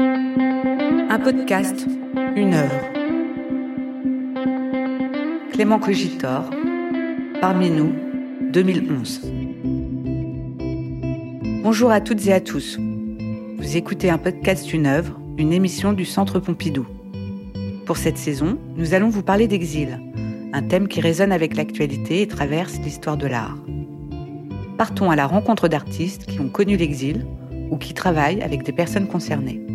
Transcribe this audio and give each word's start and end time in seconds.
Un 0.00 1.18
podcast, 1.18 1.88
une 2.36 2.54
œuvre. 2.54 2.74
Clément 5.50 5.80
Cogitor, 5.80 6.48
parmi 7.40 7.68
nous, 7.68 7.92
2011. 8.52 9.22
Bonjour 11.64 11.90
à 11.90 12.00
toutes 12.00 12.24
et 12.28 12.32
à 12.32 12.40
tous. 12.40 12.78
Vous 13.58 13.76
écoutez 13.76 14.08
un 14.08 14.18
podcast, 14.18 14.72
une 14.72 14.86
œuvre, 14.86 15.18
une 15.36 15.52
émission 15.52 15.92
du 15.92 16.04
Centre 16.04 16.38
Pompidou. 16.38 16.86
Pour 17.84 17.96
cette 17.96 18.18
saison, 18.18 18.56
nous 18.76 18.94
allons 18.94 19.08
vous 19.08 19.24
parler 19.24 19.48
d'exil, 19.48 20.00
un 20.52 20.62
thème 20.62 20.86
qui 20.86 21.00
résonne 21.00 21.32
avec 21.32 21.56
l'actualité 21.56 22.22
et 22.22 22.28
traverse 22.28 22.78
l'histoire 22.84 23.16
de 23.16 23.26
l'art. 23.26 23.58
Partons 24.76 25.10
à 25.10 25.16
la 25.16 25.26
rencontre 25.26 25.66
d'artistes 25.66 26.26
qui 26.26 26.38
ont 26.38 26.50
connu 26.50 26.76
l'exil 26.76 27.26
ou 27.72 27.78
qui 27.78 27.94
travaillent 27.94 28.42
avec 28.42 28.62
des 28.62 28.72
personnes 28.72 29.08
concernées. 29.08 29.67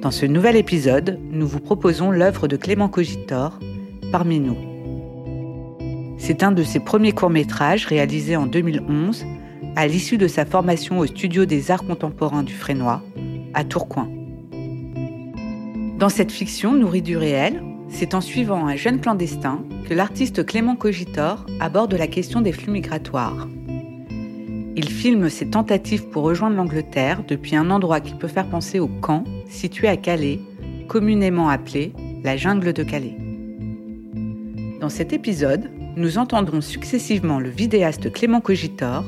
Dans 0.00 0.10
ce 0.10 0.24
nouvel 0.24 0.56
épisode, 0.56 1.18
nous 1.30 1.46
vous 1.46 1.60
proposons 1.60 2.10
l'œuvre 2.10 2.48
de 2.48 2.56
Clément 2.56 2.88
Cogitor, 2.88 3.58
Parmi 4.10 4.40
nous. 4.40 4.56
C'est 6.16 6.42
un 6.42 6.52
de 6.52 6.62
ses 6.62 6.80
premiers 6.80 7.12
courts-métrages 7.12 7.84
réalisés 7.84 8.34
en 8.34 8.46
2011 8.46 9.26
à 9.76 9.86
l'issue 9.86 10.16
de 10.16 10.26
sa 10.26 10.46
formation 10.46 11.00
au 11.00 11.06
Studio 11.06 11.44
des 11.44 11.70
Arts 11.70 11.84
Contemporains 11.84 12.42
du 12.42 12.54
Frénois, 12.54 13.02
à 13.52 13.62
Tourcoing. 13.62 14.08
Dans 15.98 16.08
cette 16.08 16.32
fiction 16.32 16.72
nourrie 16.72 17.02
du 17.02 17.18
réel, 17.18 17.62
c'est 17.90 18.14
en 18.14 18.22
suivant 18.22 18.66
un 18.66 18.76
jeune 18.76 19.00
clandestin 19.00 19.62
que 19.86 19.92
l'artiste 19.92 20.46
Clément 20.46 20.76
Cogitor 20.76 21.44
aborde 21.60 21.92
la 21.92 22.06
question 22.06 22.40
des 22.40 22.52
flux 22.52 22.72
migratoires. 22.72 23.46
Il 24.82 24.88
filme 24.88 25.28
ses 25.28 25.50
tentatives 25.50 26.08
pour 26.08 26.22
rejoindre 26.22 26.56
l'Angleterre 26.56 27.22
depuis 27.28 27.54
un 27.54 27.70
endroit 27.70 28.00
qui 28.00 28.14
peut 28.14 28.28
faire 28.28 28.48
penser 28.48 28.80
au 28.80 28.88
camp 28.88 29.24
situé 29.46 29.88
à 29.88 29.98
Calais, 29.98 30.40
communément 30.88 31.50
appelé 31.50 31.92
la 32.24 32.38
jungle 32.38 32.72
de 32.72 32.82
Calais. 32.82 33.14
Dans 34.80 34.88
cet 34.88 35.12
épisode, 35.12 35.70
nous 35.96 36.16
entendrons 36.16 36.62
successivement 36.62 37.40
le 37.40 37.50
vidéaste 37.50 38.10
Clément 38.10 38.40
Cogitor, 38.40 39.04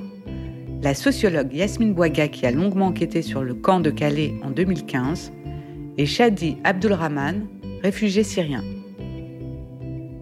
la 0.82 0.92
sociologue 0.92 1.54
Yasmine 1.54 1.94
Bouaga 1.94 2.28
qui 2.28 2.44
a 2.44 2.50
longuement 2.50 2.88
enquêté 2.88 3.22
sur 3.22 3.42
le 3.42 3.54
camp 3.54 3.80
de 3.80 3.88
Calais 3.88 4.34
en 4.44 4.50
2015, 4.50 5.32
et 5.96 6.04
Shadi 6.04 6.58
Abdulrahman, 6.64 7.46
réfugié 7.82 8.24
syrien. 8.24 8.62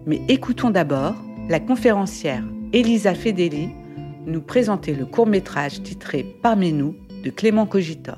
Mais 0.05 0.21
écoutons 0.29 0.69
d'abord 0.69 1.15
la 1.49 1.59
conférencière 1.59 2.45
Elisa 2.71 3.13
Fedeli 3.13 3.67
nous 4.25 4.41
présenter 4.41 4.93
le 4.93 5.05
court-métrage 5.05 5.81
titré 5.81 6.23
Parmi 6.23 6.73
nous 6.73 6.95
de 7.23 7.29
Clément 7.29 7.65
Cogitor. 7.65 8.17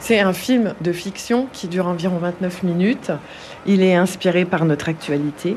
C'est 0.00 0.20
un 0.20 0.32
film 0.32 0.74
de 0.80 0.92
fiction 0.92 1.48
qui 1.52 1.68
dure 1.68 1.86
environ 1.86 2.18
29 2.18 2.62
minutes. 2.62 3.10
Il 3.66 3.82
est 3.82 3.94
inspiré 3.94 4.44
par 4.44 4.64
notre 4.66 4.88
actualité, 4.88 5.56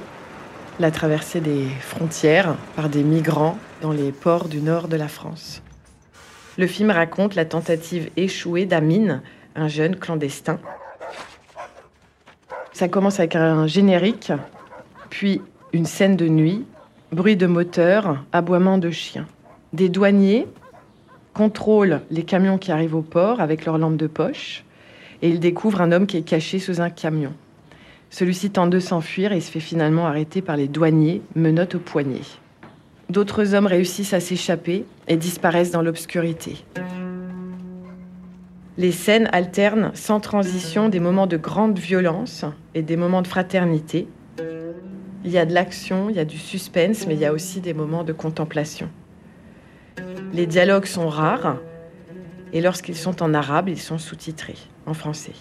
la 0.80 0.92
traversée 0.92 1.42
des 1.42 1.68
frontières 1.82 2.56
par 2.76 2.88
des 2.88 3.04
migrants 3.04 3.58
dans 3.82 3.92
les 3.92 4.12
ports 4.12 4.48
du 4.48 4.62
nord 4.62 4.88
de 4.88 4.96
la 4.96 5.08
France. 5.08 5.62
Le 6.58 6.68
film 6.68 6.92
raconte 6.92 7.36
la 7.36 7.46
tentative 7.46 8.10
échouée 8.16 8.66
d'Amine, 8.66 9.22
un 9.56 9.68
jeune 9.68 9.96
clandestin. 9.96 10.60
Ça 12.72 12.88
commence 12.88 13.20
avec 13.20 13.36
un 13.36 13.68
générique, 13.68 14.32
puis 15.10 15.42
une 15.74 15.86
scène 15.86 16.16
de 16.16 16.28
nuit, 16.28 16.66
bruit 17.12 17.38
de 17.38 17.48
moteur, 17.48 18.24
aboiement 18.32 18.78
de 18.78 18.92
chiens. 18.92 19.28
Des 19.74 19.90
douaniers 19.90 20.48
contrôlent 21.34 22.02
les 22.12 22.24
camions 22.24 22.58
qui 22.58 22.72
arrivent 22.72 22.96
au 22.96 23.02
port 23.02 23.40
avec 23.40 23.66
leurs 23.66 23.78
lampes 23.78 23.98
de 23.98 24.08
poche 24.08 24.66
et 25.22 25.30
ils 25.30 25.40
découvrent 25.40 25.82
un 25.82 25.92
homme 25.92 26.08
qui 26.08 26.18
est 26.18 26.28
caché 26.28 26.60
sous 26.60 26.82
un 26.82 26.90
camion. 26.90 27.34
Celui-ci 28.10 28.50
tente 28.50 28.70
de 28.70 28.80
s'enfuir 28.80 29.32
et 29.32 29.42
se 29.42 29.52
fait 29.52 29.60
finalement 29.60 30.08
arrêter 30.08 30.42
par 30.42 30.58
les 30.58 30.68
douaniers, 30.68 31.22
menottes 31.36 31.76
au 31.76 31.80
poignet. 31.80 32.22
D'autres 33.10 33.54
hommes 33.54 33.68
réussissent 33.68 34.14
à 34.14 34.20
s'échapper 34.20 34.86
et 35.08 35.18
disparaissent 35.18 35.72
dans 35.72 35.82
l'obscurité. 35.82 36.64
Les 38.78 38.92
scènes 38.92 39.30
alternent 39.32 39.92
sans 39.94 40.20
transition 40.20 40.90
des 40.90 41.00
moments 41.00 41.26
de 41.28 41.38
grande 41.38 41.80
violence 41.80 42.46
et 42.76 42.82
des 42.82 42.98
moments 42.98 43.22
de 43.22 43.28
fraternité. 43.28 44.08
Il 45.26 45.32
y 45.32 45.38
a 45.38 45.46
de 45.46 45.54
l'action, 45.54 46.10
il 46.10 46.16
y 46.16 46.20
a 46.20 46.26
du 46.26 46.38
suspense, 46.38 47.08
mais 47.08 47.16
il 47.16 47.20
y 47.20 47.26
a 47.26 47.34
aussi 47.34 47.60
des 47.60 47.74
moments 47.74 48.04
de 48.04 48.14
contemplation. 48.14 48.90
Les 50.34 50.46
dialogues 50.46 50.86
sont 50.86 51.10
rares 51.10 51.58
et 52.54 52.62
lorsqu'ils 52.62 52.96
sont 52.96 53.22
en 53.24 53.34
arabe, 53.34 53.70
ils 53.70 53.80
sont 53.80 53.98
sous-titrés 53.98 54.58
en 54.86 54.94
français. 54.94 55.34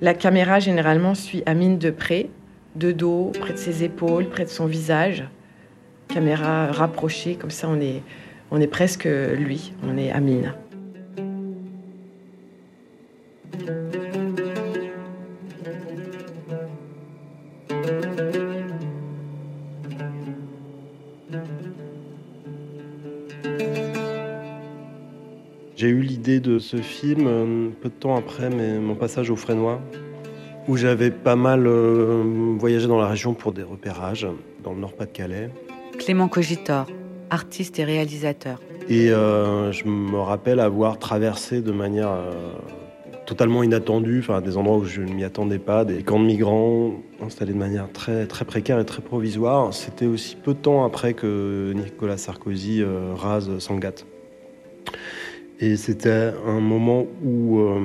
La 0.00 0.14
caméra 0.14 0.60
généralement 0.60 1.14
suit 1.14 1.42
Amine 1.46 1.78
de 1.78 1.90
près, 1.90 2.28
de 2.74 2.92
dos, 2.92 3.32
près 3.40 3.52
de 3.52 3.58
ses 3.58 3.84
épaules, 3.84 4.28
près 4.28 4.44
de 4.44 4.50
son 4.50 4.66
visage. 4.66 5.24
Caméra 6.08 6.70
rapprochée, 6.72 7.36
comme 7.36 7.50
ça 7.50 7.68
on 7.68 7.80
est, 7.80 8.02
on 8.50 8.60
est 8.60 8.66
presque 8.66 9.04
lui, 9.04 9.72
on 9.82 9.96
est 9.96 10.10
Amine. 10.10 10.54
J'ai 25.76 25.88
eu 25.88 26.00
l'idée 26.00 26.40
de 26.40 26.58
ce 26.58 26.78
film 26.78 27.26
euh, 27.26 27.68
peu 27.82 27.90
de 27.90 27.94
temps 27.94 28.16
après 28.16 28.48
mon 28.48 28.94
passage 28.94 29.28
au 29.28 29.36
Frénois, 29.36 29.78
où 30.68 30.78
j'avais 30.78 31.10
pas 31.10 31.36
mal 31.36 31.66
euh, 31.66 32.22
voyagé 32.58 32.86
dans 32.86 32.98
la 32.98 33.08
région 33.08 33.34
pour 33.34 33.52
des 33.52 33.62
repérages 33.62 34.26
dans 34.64 34.72
le 34.72 34.80
Nord-Pas-de-Calais. 34.80 35.50
Clément 35.98 36.28
Cogitor, 36.28 36.86
artiste 37.28 37.78
et 37.78 37.84
réalisateur. 37.84 38.58
Et 38.88 39.10
euh, 39.10 39.70
je 39.70 39.84
me 39.84 40.18
rappelle 40.18 40.60
avoir 40.60 40.98
traversé 40.98 41.60
de 41.60 41.72
manière 41.72 42.10
totalement 43.26 43.62
inattendue, 43.62 44.20
enfin 44.20 44.40
des 44.40 44.56
endroits 44.56 44.78
où 44.78 44.86
je 44.86 45.02
ne 45.02 45.12
m'y 45.12 45.24
attendais 45.24 45.58
pas, 45.58 45.84
des 45.84 46.02
camps 46.02 46.20
de 46.20 46.24
migrants 46.24 46.94
installés 47.22 47.52
de 47.52 47.58
manière 47.58 47.92
très 47.92 48.26
très 48.26 48.46
précaire 48.46 48.80
et 48.80 48.86
très 48.86 49.02
provisoire. 49.02 49.74
C'était 49.74 50.06
aussi 50.06 50.36
peu 50.36 50.54
de 50.54 50.58
temps 50.58 50.86
après 50.86 51.12
que 51.12 51.74
Nicolas 51.74 52.16
Sarkozy 52.16 52.82
rase 53.14 53.58
Sangatte. 53.58 54.06
Et 55.58 55.76
c'était 55.76 56.32
un 56.46 56.60
moment 56.60 57.06
où 57.24 57.60
euh, 57.60 57.80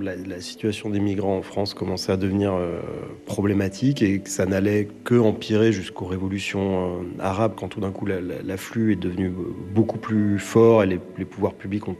la, 0.00 0.40
situation 0.40 0.88
des 0.88 1.00
migrants 1.00 1.38
en 1.38 1.42
France 1.42 1.74
commençait 1.74 2.12
à 2.12 2.16
devenir 2.16 2.54
euh, 2.54 2.78
problématique 3.26 4.02
et 4.02 4.20
que 4.20 4.30
ça 4.30 4.46
n'allait 4.46 4.86
que 5.02 5.16
empirer 5.16 5.72
jusqu'aux 5.72 6.04
révolutions 6.04 7.00
euh, 7.00 7.02
arabes 7.18 7.54
quand 7.56 7.66
tout 7.66 7.80
d'un 7.80 7.90
coup 7.90 8.06
l'afflux 8.06 8.92
est 8.92 8.96
devenu 8.96 9.32
beaucoup 9.74 9.98
plus 9.98 10.38
fort 10.38 10.84
et 10.84 10.86
les, 10.86 11.24
pouvoirs 11.24 11.54
publics 11.54 11.88
ont 11.88 11.96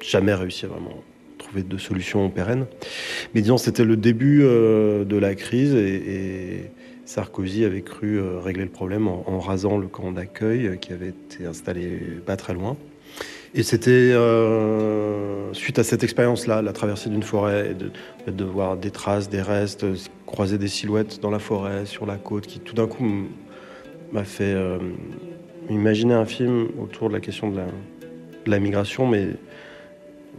jamais 0.00 0.34
réussi 0.34 0.66
à 0.66 0.68
vraiment 0.68 1.02
trouver 1.38 1.64
de 1.64 1.76
solutions 1.76 2.30
pérennes. 2.30 2.66
Mais 3.34 3.40
disons, 3.40 3.58
c'était 3.58 3.84
le 3.84 3.96
début 3.96 4.42
de 4.42 5.16
la 5.16 5.34
crise 5.34 5.74
et, 5.74 6.70
Sarkozy 7.06 7.64
avait 7.64 7.82
cru 7.82 8.20
régler 8.20 8.62
le 8.62 8.70
problème 8.70 9.08
en 9.08 9.40
rasant 9.40 9.78
le 9.78 9.88
camp 9.88 10.12
d'accueil 10.12 10.78
qui 10.80 10.92
avait 10.92 11.08
été 11.08 11.44
installé 11.44 11.98
pas 12.24 12.36
très 12.36 12.54
loin. 12.54 12.76
Et 13.52 13.64
c'était 13.64 13.90
euh, 13.90 15.52
suite 15.54 15.80
à 15.80 15.84
cette 15.84 16.04
expérience-là, 16.04 16.62
la 16.62 16.72
traversée 16.72 17.10
d'une 17.10 17.24
forêt, 17.24 17.74
de, 18.26 18.44
voir 18.44 18.76
des 18.76 18.92
traces, 18.92 19.28
des 19.28 19.42
restes, 19.42 19.84
croiser 20.24 20.56
des 20.56 20.68
silhouettes 20.68 21.20
dans 21.20 21.30
la 21.30 21.40
forêt, 21.40 21.84
sur 21.84 22.06
la 22.06 22.16
côte, 22.16 22.46
qui 22.46 22.60
tout 22.60 22.74
d'un 22.76 22.86
coup 22.86 23.04
m'a 24.12 24.22
fait 24.22 24.54
euh, 24.54 24.78
imaginer 25.68 26.14
un 26.14 26.26
film 26.26 26.68
autour 26.80 27.08
de 27.08 27.14
la 27.14 27.20
question 27.20 27.50
de 27.50 27.60
la, 28.46 28.60
migration, 28.60 29.08
mais 29.08 29.30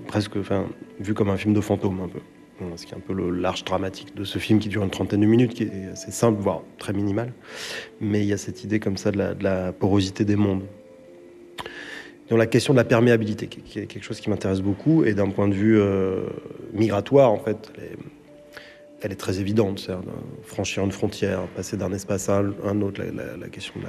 presque 0.08 0.38
enfin, 0.38 0.68
vu 1.02 1.14
comme 1.14 1.30
un 1.30 1.38
film 1.38 1.54
de 1.54 1.62
fantôme 1.62 2.00
un 2.02 2.08
peu. 2.08 2.20
Ce 2.76 2.86
qui 2.86 2.94
est 2.94 2.98
un 2.98 3.02
peu 3.02 3.14
le 3.14 3.32
l'arche 3.32 3.66
dramatique 3.66 4.16
de 4.16 4.24
ce 4.24 4.38
film 4.38 4.60
qui 4.60 4.70
dure 4.70 4.84
une 4.84 4.92
trentaine 4.92 5.22
de 5.22 5.26
minutes, 5.26 5.56
qui 5.56 5.64
est 5.64 5.90
assez 5.92 6.12
simple, 6.12 6.40
voire 6.40 6.62
très 6.78 6.94
minimal. 6.94 7.34
Mais 8.00 8.22
il 8.22 8.28
y 8.28 8.34
a 8.34 8.38
cette 8.38 8.64
idée 8.64 8.80
comme 8.80 8.98
ça 8.98 9.12
de 9.12 9.44
la 9.44 9.72
porosité 9.74 10.26
des 10.26 10.36
mondes 10.36 10.62
dans 12.32 12.38
la 12.38 12.48
question 12.48 12.74
de 12.74 12.78
la 12.78 12.86
perméabilité, 12.86 13.48
qui 13.48 13.78
est 13.78 13.88
quelque 13.88 14.04
chose 14.04 14.22
qui 14.22 14.30
m'intéresse 14.30 14.62
beaucoup, 14.62 15.04
et 15.04 15.14
d'un 15.14 15.30
point 15.30 15.50
de 15.50 15.54
vue 15.54 15.78
euh, 15.78 16.22
migratoire, 16.72 17.30
en 17.30 17.40
fait, 17.40 17.74
elle 19.02 19.12
est, 19.12 19.16
très 19.16 19.42
évidente. 19.42 19.80
C'est 19.80 19.92
franchir 20.44 20.86
une 20.86 20.94
frontière, 20.94 21.42
passer 21.58 21.76
d'un 21.76 21.92
espace 21.92 22.30
à 22.30 22.42
un 22.64 22.82
autre, 22.82 23.02
la, 23.04 23.50
question 23.50 23.82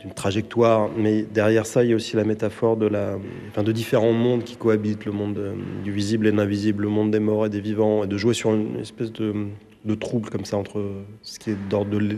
d'une 0.00 0.12
trajectoire. 0.12 0.90
Mais 0.96 1.22
derrière 1.22 1.66
ça, 1.66 1.84
il 1.84 1.90
y 1.90 1.92
a 1.92 1.96
aussi 1.96 2.16
la 2.16 2.24
métaphore 2.24 2.76
de, 2.76 2.86
la, 2.86 3.16
enfin, 3.48 3.62
de 3.62 3.70
différents 3.70 4.12
mondes 4.12 4.42
qui 4.42 4.56
cohabitent, 4.56 5.04
le 5.04 5.12
monde 5.12 5.38
euh, 5.38 5.54
du 5.84 5.92
visible 5.92 6.26
et 6.26 6.32
de 6.32 6.36
l'invisible, 6.36 6.82
le 6.82 6.88
monde 6.88 7.12
des 7.12 7.20
morts 7.20 7.46
et 7.46 7.48
des 7.48 7.60
vivants, 7.60 8.02
et 8.02 8.08
de 8.08 8.18
jouer 8.18 8.34
sur 8.34 8.52
une 8.52 8.76
espèce 8.80 9.12
de, 9.12 9.46
de 9.84 9.94
trouble 9.94 10.30
comme 10.30 10.44
ça 10.44 10.56
entre 10.56 10.84
ce 11.22 11.38
qui 11.38 11.50
est 11.50 11.68
d'ordre 11.70 11.92
de 11.92 12.16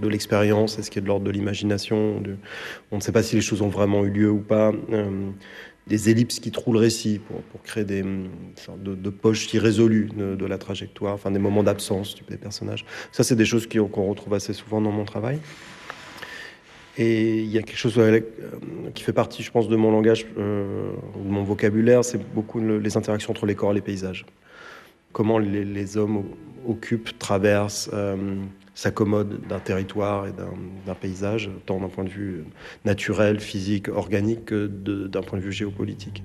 de 0.00 0.08
l'expérience 0.08 0.78
Est-ce 0.78 0.90
qu'il 0.90 1.00
y 1.00 1.02
a 1.02 1.04
de 1.04 1.08
l'ordre 1.08 1.24
de 1.24 1.30
l'imagination 1.30 2.22
On 2.90 2.96
ne 2.96 3.00
sait 3.00 3.12
pas 3.12 3.22
si 3.22 3.36
les 3.36 3.42
choses 3.42 3.62
ont 3.62 3.68
vraiment 3.68 4.04
eu 4.04 4.10
lieu 4.10 4.30
ou 4.30 4.40
pas. 4.40 4.72
des 5.86 6.10
ellipses 6.10 6.40
qui 6.40 6.50
trouent 6.50 6.74
le 6.74 6.78
récit 6.78 7.18
pour, 7.18 7.62
créer 7.62 7.84
des 7.84 8.04
sortes 8.56 8.82
de, 8.82 9.10
poches 9.10 9.52
irrésolues 9.54 10.08
de, 10.16 10.46
la 10.46 10.58
trajectoire, 10.58 11.14
enfin 11.14 11.30
des 11.30 11.38
moments 11.38 11.62
d'absence 11.62 12.16
des 12.28 12.36
personnages. 12.36 12.84
Ça, 13.12 13.24
c'est 13.24 13.36
des 13.36 13.44
choses 13.44 13.68
qu'on 13.68 14.08
retrouve 14.08 14.34
assez 14.34 14.52
souvent 14.52 14.80
dans 14.80 14.92
mon 14.92 15.04
travail. 15.04 15.38
Et 16.98 17.38
il 17.38 17.50
y 17.50 17.56
a 17.56 17.62
quelque 17.62 17.78
chose 17.78 17.98
euh, 17.98 18.20
qui 18.94 19.02
fait 19.04 19.14
partie, 19.14 19.42
je 19.42 19.50
pense, 19.50 19.68
de 19.68 19.76
mon 19.76 19.90
langage, 19.90 20.26
euh, 20.38 20.92
de 21.16 21.30
mon 21.30 21.44
vocabulaire, 21.44 22.04
c'est 22.04 22.18
beaucoup 22.34 22.60
les 22.60 22.96
interactions 22.96 23.30
entre 23.30 23.46
les 23.46 23.54
corps 23.54 23.70
et 23.70 23.74
les 23.74 23.80
paysages. 23.80 24.26
Comment 25.12 25.38
les, 25.38 25.96
hommes 25.96 26.24
occupent, 26.68 27.18
traversent, 27.18 27.90
euh, 27.94 28.36
s'accommodent 28.80 29.46
d'un 29.46 29.58
territoire 29.58 30.26
et 30.26 30.32
d'un 30.32 30.94
paysage, 30.94 31.50
tant 31.66 31.80
d'un 31.80 31.88
point 31.88 32.04
de 32.04 32.08
vue 32.08 32.44
naturel, 32.86 33.38
physique, 33.38 33.88
organique 33.88 34.46
que 34.46 34.66
d'un 34.66 35.20
point 35.20 35.38
de 35.38 35.44
vue 35.44 35.52
géopolitique. 35.52 36.24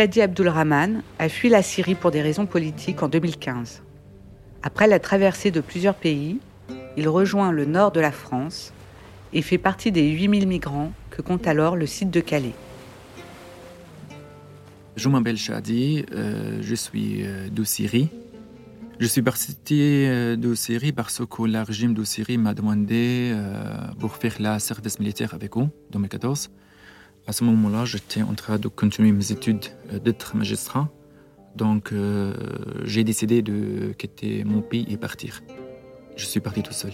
Shadi 0.00 0.22
Abdulrahman 0.22 1.02
a 1.18 1.28
fui 1.28 1.50
la 1.50 1.60
Syrie 1.60 1.94
pour 1.94 2.10
des 2.10 2.22
raisons 2.22 2.46
politiques 2.46 3.02
en 3.02 3.08
2015. 3.08 3.82
Après 4.62 4.86
la 4.86 4.98
traversée 4.98 5.50
de 5.50 5.60
plusieurs 5.60 5.94
pays, 5.94 6.38
il 6.96 7.06
rejoint 7.06 7.52
le 7.52 7.66
nord 7.66 7.92
de 7.92 8.00
la 8.00 8.10
France 8.10 8.72
et 9.34 9.42
fait 9.42 9.58
partie 9.58 9.92
des 9.92 10.08
8000 10.08 10.48
migrants 10.48 10.92
que 11.10 11.20
compte 11.20 11.46
alors 11.46 11.76
le 11.76 11.84
site 11.84 12.10
de 12.10 12.20
Calais. 12.20 12.54
Je 14.96 15.06
m'appelle 15.10 15.36
Shadi, 15.36 16.06
euh, 16.14 16.60
je 16.62 16.74
suis 16.74 17.18
euh, 17.22 17.50
de 17.50 17.62
Syrie. 17.62 18.08
Je 19.00 19.06
suis 19.06 19.20
parti 19.20 19.54
euh, 19.70 20.34
de 20.34 20.54
Syrie 20.54 20.92
parce 20.92 21.20
que 21.26 21.42
le 21.42 21.60
régime 21.60 21.92
de 21.92 22.04
Syrie 22.04 22.38
m'a 22.38 22.54
demandé 22.54 23.36
pour 23.98 24.16
faire 24.16 24.36
la 24.40 24.60
service 24.60 24.98
militaire 24.98 25.34
avec 25.34 25.58
eux 25.58 25.60
en 25.60 25.70
2014. 25.90 26.50
À 27.30 27.32
ce 27.32 27.44
moment-là, 27.44 27.84
j'étais 27.84 28.22
en 28.22 28.34
train 28.34 28.58
de 28.58 28.66
continuer 28.66 29.12
mes 29.12 29.30
études 29.30 29.66
euh, 29.92 30.00
d'être 30.00 30.34
magistrat. 30.34 30.88
Donc, 31.54 31.92
euh, 31.92 32.34
j'ai 32.82 33.04
décidé 33.04 33.40
de 33.40 33.92
quitter 33.96 34.42
mon 34.42 34.62
pays 34.62 34.84
et 34.90 34.96
partir. 34.96 35.40
Je 36.16 36.24
suis 36.24 36.40
parti 36.40 36.64
tout 36.64 36.72
seul. 36.72 36.90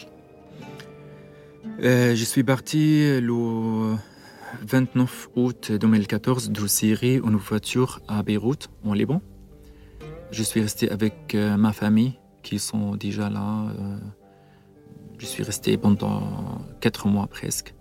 Euh, 1.83 2.15
je 2.15 2.23
suis 2.23 2.44
parti 2.44 3.19
le 3.19 3.97
29 4.61 5.31
août 5.37 5.73
2014 5.73 6.50
de 6.50 6.67
Syrie 6.67 7.19
en 7.25 7.35
voiture 7.35 8.03
à 8.06 8.23
Beyrouth, 8.23 8.69
en 8.85 8.93
Liban. 8.93 9.23
Je 10.33 10.43
suis 10.43 10.61
resté 10.61 10.91
avec 10.91 11.35
ma 11.35 11.73
famille 11.73 12.19
qui 12.43 12.59
sont 12.59 12.94
déjà 12.94 13.31
là. 13.31 13.73
je 15.17 15.25
suis 15.25 15.44
resté 15.44 15.79
pendant 15.79 16.61
quatre 16.83 17.09
mois 17.09 17.27
presque. 17.27 17.75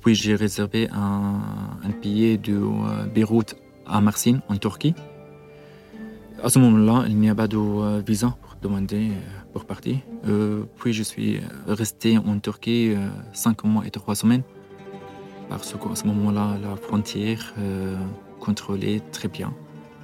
Puis 0.00 0.14
j'ai 0.14 0.34
réservé 0.34 0.88
un, 0.92 1.40
billet 2.00 2.36
de 2.36 2.54
euh, 2.54 3.06
Beyrouth 3.06 3.56
à 3.86 4.00
Marsin, 4.00 4.40
en 4.48 4.56
Turquie. 4.56 4.94
À 6.42 6.48
ce 6.48 6.58
moment-là, 6.58 7.04
il 7.08 7.16
n'y 7.16 7.28
a 7.28 7.34
pas 7.34 7.48
de 7.48 7.56
euh, 7.56 8.02
visa 8.06 8.36
pour 8.40 8.56
demander 8.62 9.10
euh, 9.10 9.52
pour 9.52 9.64
partir. 9.64 9.96
puis 10.76 10.92
je 10.92 11.02
suis 11.02 11.40
resté 11.66 12.16
en 12.18 12.38
Turquie 12.38 12.94
cinq 13.32 13.64
mois 13.64 13.84
et 13.84 13.90
trois 13.90 14.14
semaines 14.14 14.44
parce 15.48 15.72
qu'à 15.72 15.94
ce 15.96 16.06
moment-là, 16.06 16.56
la 16.62 16.76
frontière 16.76 17.52
contrôlait 18.38 19.00
très 19.10 19.26
bien. 19.26 19.52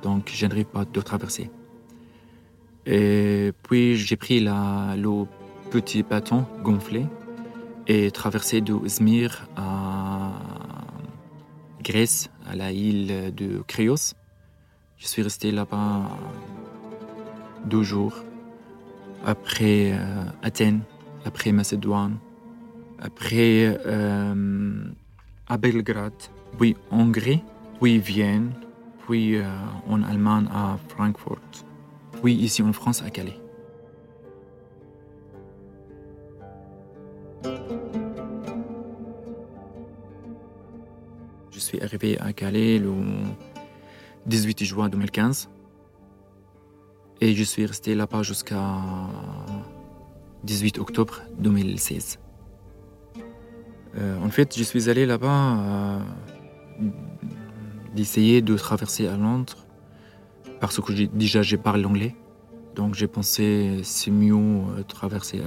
Donc, 0.03 0.33
je 0.35 0.47
n'arrive 0.47 0.67
pas 0.67 0.85
de 0.85 1.01
traverser. 1.01 1.49
Et 2.87 3.53
puis, 3.63 3.95
j'ai 3.95 4.17
pris 4.17 4.41
la, 4.41 4.97
le 4.97 5.27
petit 5.71 6.03
bâton 6.03 6.45
gonflé 6.65 7.07
et 7.87 8.11
traversé 8.11 8.61
de 8.61 8.75
Izmir 8.85 9.49
à 9.57 10.33
Grèce, 11.83 12.31
à 12.47 12.57
la 12.57 12.73
île 12.73 13.33
de 13.35 13.63
Créos. 13.67 14.15
Je 14.99 15.07
suis 15.07 15.23
resté 15.23 15.53
là-bas 15.53 16.09
deux 17.65 17.83
jours. 17.83 18.25
Après 19.25 19.93
euh, 19.93 20.25
Athènes, 20.43 20.81
après 21.25 21.53
Macédoine, 21.53 22.19
après 23.01 23.79
euh, 23.87 24.85
à 25.49 25.57
Belgrade, 25.57 26.13
puis 26.59 26.77
Hongrie, 26.91 27.43
puis 27.81 27.99
Vienne, 27.99 28.53
puis 29.07 29.37
euh, 29.37 29.45
en 29.89 30.03
Allemagne 30.03 30.49
à 30.53 30.79
Francfort, 30.89 31.39
puis 32.23 32.35
ici 32.35 32.63
en 32.63 32.73
France 32.73 33.03
à 33.03 33.11
Calais. 33.11 33.46
Je 41.51 41.59
suis 41.59 41.81
arrivé 41.81 42.19
à 42.19 42.33
Calais 42.33 42.79
le 42.79 42.93
18 44.27 44.65
juin 44.65 44.89
2015 44.89 45.49
et 47.21 47.35
je 47.35 47.43
suis 47.43 47.65
resté 47.65 47.95
là-bas 47.95 48.23
jusqu'à 48.23 48.83
18 50.45 50.79
octobre 50.79 51.23
2016. 51.39 52.19
Euh, 53.97 54.19
en 54.23 54.29
fait, 54.29 54.57
je 54.57 54.63
suis 54.63 54.91
allé 54.91 55.07
là-bas 55.07 55.59
euh, 55.59 55.99
d'essayer 57.95 58.43
de 58.43 58.57
traverser 58.57 59.09
à 59.09 59.17
Londres 59.17 59.57
parce 60.61 60.81
que 60.81 60.93
déjà 61.07 61.43
je 61.43 61.57
parle 61.57 61.81
l'anglais. 61.81 62.15
Donc 62.75 62.95
j'ai 62.95 63.07
pensé 63.07 63.81
c'est 63.83 64.11
mieux 64.11 64.35
euh, 64.35 64.83
traverser 64.87 65.41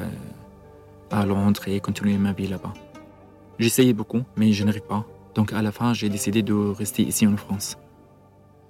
à 1.12 1.26
Londres 1.26 1.68
et 1.68 1.80
continuer 1.80 2.18
ma 2.18 2.34
vie 2.34 2.48
là-bas. 2.48 2.74
J'essayais 3.58 3.94
beaucoup, 3.94 4.22
mais 4.38 4.52
je 4.54 4.64
n'arrive 4.64 4.84
pas. 4.84 5.06
Donc 5.36 5.54
à 5.54 5.62
la 5.62 5.72
fin, 5.72 5.94
j'ai 5.94 6.10
décidé 6.10 6.42
de 6.42 6.54
rester 6.54 7.04
ici 7.04 7.28
en 7.28 7.38
France. 7.38 7.78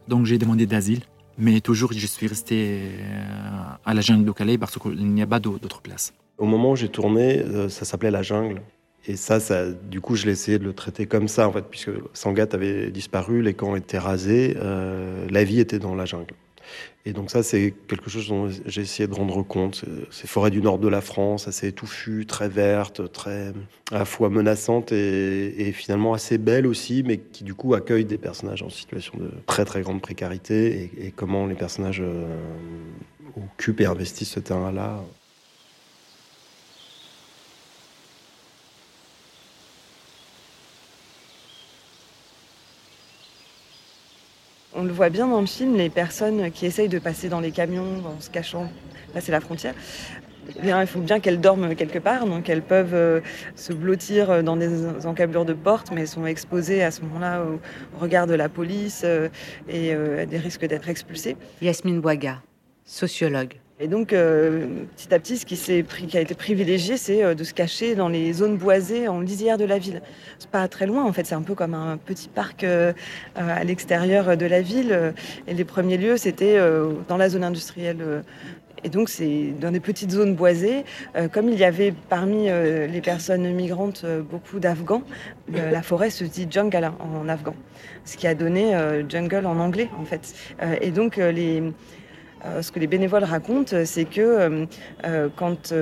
Donc 0.07 0.25
j'ai 0.25 0.37
demandé 0.37 0.65
d'asile, 0.65 1.01
mais 1.37 1.61
toujours 1.61 1.93
je 1.93 2.07
suis 2.07 2.27
resté 2.27 2.81
euh, 2.81 3.61
à 3.85 3.93
la 3.93 4.01
jungle 4.01 4.25
de 4.25 4.31
Calais 4.31 4.57
parce 4.57 4.77
qu'il 4.77 5.13
n'y 5.13 5.21
a 5.21 5.27
pas 5.27 5.39
d'autre 5.39 5.81
place. 5.81 6.13
Au 6.37 6.45
moment 6.45 6.71
où 6.71 6.75
j'ai 6.75 6.89
tourné, 6.89 7.39
euh, 7.39 7.69
ça 7.69 7.85
s'appelait 7.85 8.11
la 8.11 8.23
jungle. 8.23 8.61
Et 9.07 9.15
ça, 9.15 9.39
du 9.71 10.01
coup, 10.01 10.15
je 10.15 10.25
l'ai 10.25 10.33
essayé 10.33 10.59
de 10.59 10.65
le 10.65 10.73
traiter 10.73 11.05
comme 11.05 11.27
ça, 11.27 11.47
en 11.47 11.51
fait, 11.51 11.63
puisque 11.63 11.91
Sangatte 12.13 12.53
avait 12.53 12.91
disparu, 12.91 13.41
les 13.41 13.53
camps 13.53 13.75
étaient 13.75 13.97
rasés, 13.97 14.57
euh, 14.59 15.25
la 15.29 15.43
vie 15.43 15.59
était 15.59 15.79
dans 15.79 15.95
la 15.95 16.05
jungle. 16.05 16.33
Et 17.05 17.13
donc 17.13 17.31
ça, 17.31 17.43
c'est 17.43 17.73
quelque 17.87 18.09
chose 18.09 18.27
dont 18.27 18.49
j'ai 18.65 18.81
essayé 18.81 19.07
de 19.07 19.13
rendre 19.13 19.41
compte. 19.43 19.85
Ces 20.11 20.27
forêts 20.27 20.51
du 20.51 20.61
nord 20.61 20.79
de 20.79 20.87
la 20.87 21.01
France, 21.01 21.47
assez 21.47 21.71
touffues, 21.71 22.25
très 22.25 22.49
vertes, 22.49 23.11
très 23.11 23.53
à 23.91 23.99
la 23.99 24.05
fois 24.05 24.29
menaçantes 24.29 24.91
et, 24.91 25.71
finalement 25.73 26.13
assez 26.13 26.37
belles 26.37 26.67
aussi, 26.67 27.03
mais 27.03 27.17
qui 27.17 27.43
du 27.43 27.53
coup 27.53 27.73
accueillent 27.73 28.05
des 28.05 28.17
personnages 28.17 28.63
en 28.63 28.69
situation 28.69 29.17
de 29.17 29.31
très 29.45 29.65
très 29.65 29.81
grande 29.81 30.01
précarité 30.01 30.91
et, 30.99 31.11
comment 31.11 31.47
les 31.47 31.55
personnages 31.55 32.01
euh, 32.01 32.27
occupent 33.37 33.81
et 33.81 33.85
investissent 33.85 34.33
ce 34.33 34.39
terrain-là. 34.39 35.01
On 44.79 44.85
le 44.85 44.93
voit 44.93 45.09
bien 45.09 45.27
dans 45.27 45.41
le 45.41 45.45
film, 45.45 45.75
les 45.75 45.89
personnes 45.89 46.51
qui 46.51 46.65
essayent 46.65 46.87
de 46.87 46.99
passer 46.99 47.27
dans 47.27 47.41
les 47.41 47.51
camions 47.51 48.01
en 48.05 48.21
se 48.21 48.29
cachant, 48.29 48.71
passer 49.13 49.29
la 49.29 49.41
frontière, 49.41 49.73
eh 50.63 50.69
il 50.69 50.87
faut 50.87 51.01
bien 51.01 51.19
qu'elles 51.19 51.41
dorment 51.41 51.75
quelque 51.75 51.99
part, 51.99 52.25
donc 52.25 52.47
elles 52.47 52.61
peuvent 52.61 52.93
euh, 52.93 53.19
se 53.55 53.73
blottir 53.73 54.41
dans 54.41 54.55
des 54.55 55.05
encablures 55.05 55.43
de 55.43 55.51
portes, 55.51 55.91
mais 55.91 56.01
elles 56.01 56.07
sont 56.07 56.25
exposées 56.25 56.81
à 56.81 56.91
ce 56.91 57.01
moment-là 57.01 57.43
au, 57.43 57.59
regard 57.99 58.25
de 58.25 58.35
la 58.35 58.47
police 58.47 59.01
euh, 59.03 59.27
et 59.67 59.93
euh, 59.93 60.23
à 60.23 60.25
des 60.25 60.37
risques 60.37 60.65
d'être 60.65 60.87
expulsées. 60.87 61.35
Yasmine 61.61 61.99
Boiga, 61.99 62.41
sociologue. 62.85 63.55
Et 63.81 63.87
donc, 63.87 64.11
euh, 64.11 64.67
petit 64.97 65.13
à 65.13 65.19
petit, 65.19 65.37
ce 65.37 65.45
qui, 65.45 65.55
qui 65.55 66.17
a 66.17 66.19
été 66.19 66.35
privilégié, 66.35 66.97
c'est 66.97 67.23
euh, 67.23 67.33
de 67.33 67.45
se 67.45 67.53
cacher 67.53 67.95
dans 67.95 68.09
les 68.09 68.33
zones 68.33 68.57
boisées 68.57 69.07
en 69.07 69.21
lisière 69.21 69.57
de 69.57 69.63
la 69.63 69.77
ville. 69.77 70.01
C'est 70.37 70.49
pas 70.49 70.67
très 70.67 70.85
loin, 70.85 71.05
en 71.05 71.13
fait, 71.13 71.25
c'est 71.25 71.35
un 71.35 71.41
peu 71.41 71.55
comme 71.55 71.73
un 71.73 71.95
petit 71.95 72.27
parc 72.27 72.65
euh, 72.65 72.91
à 73.37 73.63
l'extérieur 73.63 74.35
de 74.35 74.45
la 74.45 74.61
ville. 74.61 75.13
Et 75.47 75.53
les 75.53 75.63
premiers 75.63 75.95
lieux, 75.95 76.17
c'était 76.17 76.57
dans 77.07 77.15
la 77.15 77.29
zone 77.29 77.45
industrielle. 77.45 78.23
Et 78.83 78.89
donc, 78.89 79.07
c'est 79.07 79.53
dans 79.59 79.71
des 79.71 79.79
petites 79.79 80.11
zones 80.11 80.35
boisées. 80.35 80.83
comme 81.31 81.49
il 81.49 81.57
y 81.57 81.63
avait 81.63 81.93
parmi 82.09 82.45
les 82.45 83.01
personnes 83.01 83.51
migrantes 83.53 84.05
beaucoup 84.29 84.59
d'Afghans, 84.59 85.03
la 85.53 85.81
forêt 85.81 86.09
se 86.09 86.23
dit 86.23 86.47
jungle 86.49 86.91
en 86.99 87.27
afghan, 87.29 87.55
ce 88.05 88.17
qui 88.17 88.27
a 88.27 88.35
donné 88.35 88.73
jungle 89.09 89.45
en 89.45 89.59
anglais, 89.59 89.89
en 89.99 90.05
fait. 90.05 90.33
et 90.81 90.91
donc, 90.91 91.17
les 91.17 91.63
ce 92.61 92.71
que 92.71 92.79
les 92.79 92.87
bénévoles 92.87 93.23
racontent, 93.23 93.75
c'est 93.85 94.05
que 94.05 94.65
quand, 95.35 95.73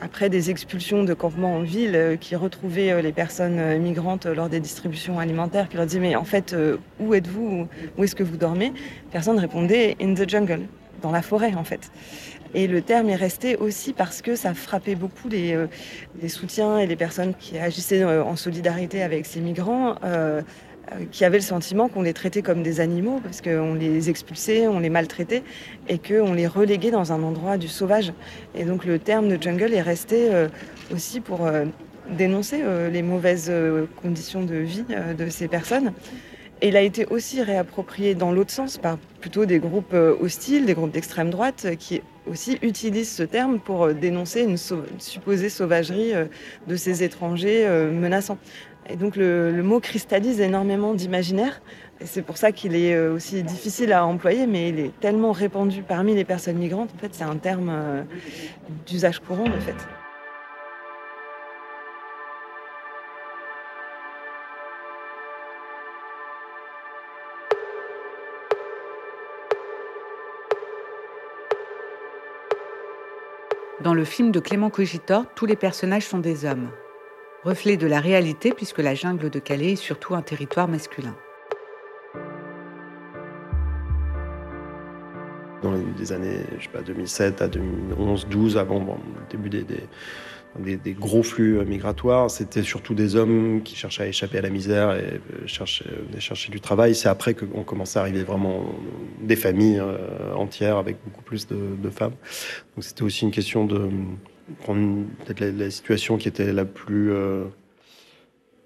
après 0.00 0.28
des 0.28 0.50
expulsions 0.50 1.04
de 1.04 1.14
campements 1.14 1.56
en 1.56 1.62
ville, 1.62 2.18
qui 2.20 2.36
retrouvaient 2.36 3.02
les 3.02 3.12
personnes 3.12 3.78
migrantes 3.78 4.26
lors 4.26 4.48
des 4.48 4.60
distributions 4.60 5.18
alimentaires, 5.18 5.68
qui 5.68 5.76
leur 5.76 5.86
disaient 5.86 6.00
mais 6.00 6.16
en 6.16 6.24
fait, 6.24 6.54
où 6.98 7.14
êtes-vous 7.14 7.68
Où 7.96 8.04
est-ce 8.04 8.14
que 8.14 8.22
vous 8.22 8.36
dormez 8.36 8.72
Personne 9.10 9.38
répondait 9.38 9.96
in 10.00 10.14
the 10.14 10.28
jungle, 10.28 10.62
dans 11.02 11.10
la 11.10 11.22
forêt 11.22 11.54
en 11.54 11.64
fait. 11.64 11.90
Et 12.52 12.66
le 12.66 12.82
terme 12.82 13.08
est 13.08 13.16
resté 13.16 13.56
aussi 13.56 13.92
parce 13.92 14.22
que 14.22 14.34
ça 14.34 14.54
frappait 14.54 14.96
beaucoup 14.96 15.28
les 15.28 15.68
soutiens 16.28 16.78
et 16.78 16.86
les 16.86 16.96
personnes 16.96 17.34
qui 17.38 17.58
agissaient 17.58 18.04
en 18.04 18.34
solidarité 18.34 19.02
avec 19.02 19.26
ces 19.26 19.40
migrants. 19.40 19.94
Euh, 20.92 21.04
qui 21.10 21.24
avaient 21.24 21.38
le 21.38 21.44
sentiment 21.44 21.88
qu'on 21.88 22.02
les 22.02 22.12
traitait 22.12 22.42
comme 22.42 22.62
des 22.62 22.80
animaux 22.80 23.20
parce 23.22 23.40
qu'on 23.40 23.74
les 23.74 24.10
expulsait, 24.10 24.66
on 24.66 24.80
les 24.80 24.90
maltraitait 24.90 25.42
et 25.88 25.98
qu'on 25.98 26.32
les 26.32 26.46
reléguait 26.46 26.90
dans 26.90 27.12
un 27.12 27.22
endroit 27.22 27.58
du 27.58 27.68
sauvage. 27.68 28.12
Et 28.54 28.64
donc 28.64 28.84
le 28.84 28.98
terme 28.98 29.28
de 29.28 29.40
jungle 29.40 29.72
est 29.72 29.82
resté 29.82 30.28
euh, 30.30 30.48
aussi 30.92 31.20
pour 31.20 31.46
euh, 31.46 31.64
dénoncer 32.10 32.60
les 32.90 33.02
mauvaises 33.02 33.52
conditions 34.02 34.42
de 34.42 34.56
vie 34.56 34.84
de 35.16 35.28
ces 35.28 35.46
personnes. 35.46 35.92
Et 36.60 36.68
il 36.68 36.76
a 36.76 36.80
été 36.80 37.06
aussi 37.06 37.40
réapproprié 37.40 38.16
dans 38.16 38.32
l'autre 38.32 38.50
sens 38.50 38.78
par 38.78 38.98
plutôt 39.20 39.46
des 39.46 39.60
groupes 39.60 39.94
hostiles, 39.94 40.66
des 40.66 40.74
groupes 40.74 40.90
d'extrême 40.90 41.30
droite 41.30 41.68
qui 41.78 42.02
aussi 42.28 42.58
utilisent 42.62 43.14
ce 43.14 43.22
terme 43.22 43.60
pour 43.60 43.94
dénoncer 43.94 44.40
une, 44.40 44.56
une 44.58 44.98
supposée 45.00 45.50
sauvagerie 45.50 46.14
de 46.66 46.74
ces 46.74 47.04
étrangers 47.04 47.68
menaçants. 47.92 48.38
Et 48.90 48.96
donc 48.96 49.14
le, 49.14 49.62
mot 49.62 49.78
cristallise 49.78 50.40
énormément 50.40 50.94
d'imaginaire. 50.94 51.62
Et 52.00 52.06
c'est 52.06 52.22
pour 52.22 52.36
ça 52.36 52.50
qu'il 52.50 52.74
est 52.74 52.94
euh, 52.94 53.14
aussi 53.14 53.42
difficile 53.42 53.92
à 53.92 54.04
employer, 54.04 54.46
mais 54.46 54.70
il 54.70 54.80
est 54.80 55.00
tellement 55.00 55.32
répandu 55.32 55.82
parmi 55.82 56.14
les 56.14 56.24
personnes 56.24 56.56
migrantes. 56.56 56.90
En 56.96 56.98
fait, 56.98 57.14
c'est 57.14 57.24
un 57.24 57.36
terme 57.36 57.70
euh, 57.70 58.02
d'usage 58.86 59.20
courant, 59.20 59.44
fait. 59.60 59.76
Dans 73.82 73.94
le 73.94 74.04
film 74.04 74.30
de 74.30 74.40
Clément 74.40 74.68
Cogitor, 74.68 75.24
tous 75.34 75.46
les 75.46 75.56
personnages 75.56 76.06
sont 76.06 76.18
des 76.18 76.44
hommes 76.44 76.70
reflet 77.44 77.76
de 77.76 77.86
la 77.86 78.00
réalité 78.00 78.52
puisque 78.52 78.78
la 78.78 78.94
jungle 78.94 79.30
de 79.30 79.38
Calais 79.38 79.72
est 79.72 79.76
surtout 79.76 80.14
un 80.14 80.22
territoire 80.22 80.68
masculin. 80.68 81.16
Dans 85.62 85.74
les 85.98 86.12
années 86.12 86.40
je 86.58 86.64
sais 86.64 86.70
pas, 86.70 86.80
2007 86.80 87.42
à 87.42 87.48
2011, 87.48 88.28
12, 88.28 88.56
avant 88.56 88.78
le 88.80 89.30
début 89.30 89.50
des, 89.50 90.92
gros 90.94 91.22
flux 91.22 91.62
migratoires, 91.66 92.30
c'était 92.30 92.62
surtout 92.62 92.94
des 92.94 93.14
hommes 93.14 93.60
qui 93.62 93.76
cherchaient 93.76 94.04
à 94.04 94.06
échapper 94.06 94.38
à 94.38 94.40
la 94.40 94.48
misère 94.48 94.92
et 94.92 95.02
euh, 95.02 95.46
cherchaient, 95.46 95.84
chercher 96.18 96.50
du 96.50 96.60
travail. 96.60 96.94
C'est 96.94 97.10
après 97.10 97.34
qu'on 97.34 97.62
commençait 97.62 97.98
à 97.98 98.02
arriver 98.02 98.22
vraiment 98.22 98.74
des 99.20 99.36
familles 99.36 99.80
euh, 99.80 100.34
entières 100.34 100.78
avec 100.78 100.96
beaucoup 101.04 101.22
plus 101.22 101.46
de, 101.46 101.90
femmes. 101.90 102.14
Donc 102.74 102.84
c'était 102.84 103.02
aussi 103.02 103.24
une 103.24 103.30
question 103.30 103.66
de 103.66 103.90
peut-être 104.64 105.40
la, 105.40 105.70
situation 105.70 106.16
qui 106.16 106.28
était 106.28 106.52
la 106.52 106.64
plus, 106.64 107.12
euh, 107.12 107.44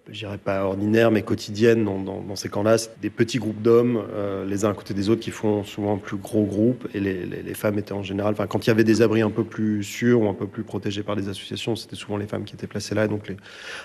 je 0.09 0.19
dirais 0.19 0.39
pas 0.39 0.65
ordinaire, 0.65 1.11
mais 1.11 1.23
quotidienne 1.23 1.85
dans, 1.85 2.37
ces 2.37 2.49
camps-là. 2.49 2.79
C'est 2.79 3.01
des 3.01 3.11
petits 3.11 3.39
groupes 3.39 3.63
d'hommes, 3.63 4.03
euh, 4.13 4.45
les 4.45 4.65
uns 4.65 4.71
à 4.71 4.75
côté 4.75 4.95
des 4.95 5.09
autres, 5.09 5.21
qui 5.21 5.31
font 5.31 5.65
souvent 5.65 5.97
plus 5.97 6.17
gros 6.17 6.45
groupe. 6.45 6.89
Et 6.95 7.01
les, 7.01 7.55
femmes 7.55 7.79
étaient 7.79 7.93
en 7.93 8.03
général, 8.03 8.35
quand 8.49 8.67
il 8.67 8.69
y 8.69 8.71
avait 8.71 8.85
des 8.85 9.03
abris 9.03 9.23
un 9.23 9.31
peu 9.31 9.45
plus 9.45 9.83
sûrs 9.83 10.23
ou 10.23 10.29
un 10.29 10.35
peu 10.35 10.47
plus 10.47 10.65
protégés 10.65 11.03
par 11.03 11.17
des 11.17 11.29
associations, 11.29 11.77
c'était 11.77 11.97
souvent 11.97 12.17
les 12.17 12.27
femmes 12.27 12.45
qui 12.45 12.55
étaient 12.55 12.67
placées 12.67 12.95
là. 12.95 13.07
donc, 13.07 13.33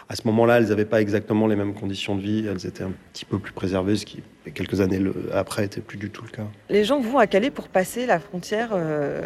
à 0.09 0.15
ce 0.15 0.23
moment-là, 0.25 0.57
elles 0.57 0.69
n'avaient 0.69 0.85
pas 0.85 1.01
exactement 1.01 1.47
les 1.47 1.55
mêmes 1.55 1.73
conditions 1.73 2.15
de 2.15 2.21
vie. 2.21 2.45
Elles 2.47 2.65
étaient 2.65 2.83
un 2.83 2.93
petit 3.13 3.25
peu 3.25 3.39
plus 3.39 3.53
préservées, 3.53 3.95
ce 3.95 4.05
qui, 4.05 4.23
quelques 4.53 4.81
années 4.81 5.01
après, 5.33 5.65
était 5.65 5.81
plus 5.81 5.97
du 5.97 6.09
tout 6.09 6.23
le 6.23 6.31
cas. 6.31 6.47
Les 6.69 6.83
gens 6.83 6.99
vont 6.99 7.19
à 7.19 7.27
Calais 7.27 7.51
pour 7.51 7.67
passer 7.67 8.05
la 8.05 8.19
frontière. 8.19 8.71
Euh, 8.73 9.21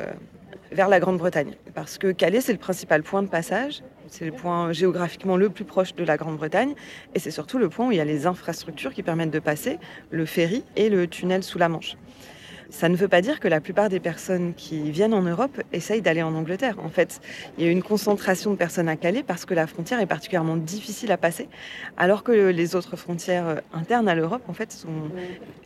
vers 0.74 0.90
la 0.90 1.00
Grande-Bretagne. 1.00 1.54
Parce 1.74 1.98
que 1.98 2.12
Calais, 2.12 2.42
c'est 2.42 2.52
le 2.52 2.60
principal 2.60 3.04
point 3.04 3.22
de 3.22 3.28
passage, 3.28 3.84
c'est 4.08 4.26
le 4.26 4.32
point 4.32 4.74
géographiquement 4.74 5.38
le 5.38 5.50
plus 5.50 5.66
proche 5.66 5.96
de 5.96 6.04
la 6.04 6.18
Grande-Bretagne, 6.18 6.74
et 7.14 7.20
c'est 7.20 7.32
surtout 7.32 7.58
le 7.58 7.70
point 7.70 7.88
où 7.88 7.92
il 7.92 7.98
y 7.98 8.02
a 8.02 8.06
les 8.06 8.26
infrastructures 8.26 8.94
qui 8.94 9.04
permettent 9.04 9.32
de 9.32 9.40
passer, 9.40 9.78
le 10.10 10.26
ferry 10.26 10.64
et 10.76 10.90
le 10.90 11.08
tunnel 11.08 11.44
sous 11.44 11.58
la 11.58 11.70
Manche. 11.70 11.96
Ça 12.74 12.90
ne 12.90 12.96
veut 12.96 13.08
pas 13.08 13.22
dire 13.22 13.40
que 13.40 13.48
la 13.48 13.62
plupart 13.62 13.88
des 13.88 14.00
personnes 14.00 14.56
qui 14.56 14.90
viennent 14.90 15.14
en 15.14 15.22
Europe 15.22 15.62
essayent 15.74 16.02
d'aller 16.02 16.24
en 16.24 16.34
Angleterre. 16.34 16.78
En 16.84 16.90
fait, 16.90 17.22
il 17.56 17.64
y 17.64 17.68
a 17.68 17.72
une 17.72 17.84
concentration 17.84 18.50
de 18.50 18.56
personnes 18.56 18.90
à 18.90 18.96
Calais 18.96 19.22
parce 19.22 19.46
que 19.46 19.54
la 19.54 19.68
frontière 19.68 20.00
est 20.00 20.08
particulièrement 20.08 20.58
difficile 20.58 21.12
à 21.12 21.18
passer, 21.18 21.48
alors 21.98 22.24
que 22.24 22.32
les 22.32 22.76
autres 22.76 22.96
frontières 22.96 23.48
euh, 23.48 23.56
internes 23.74 24.10
à 24.10 24.16
l'Europe, 24.16 24.42
en 24.48 24.54
fait, 24.54 24.72
sont 24.72 25.12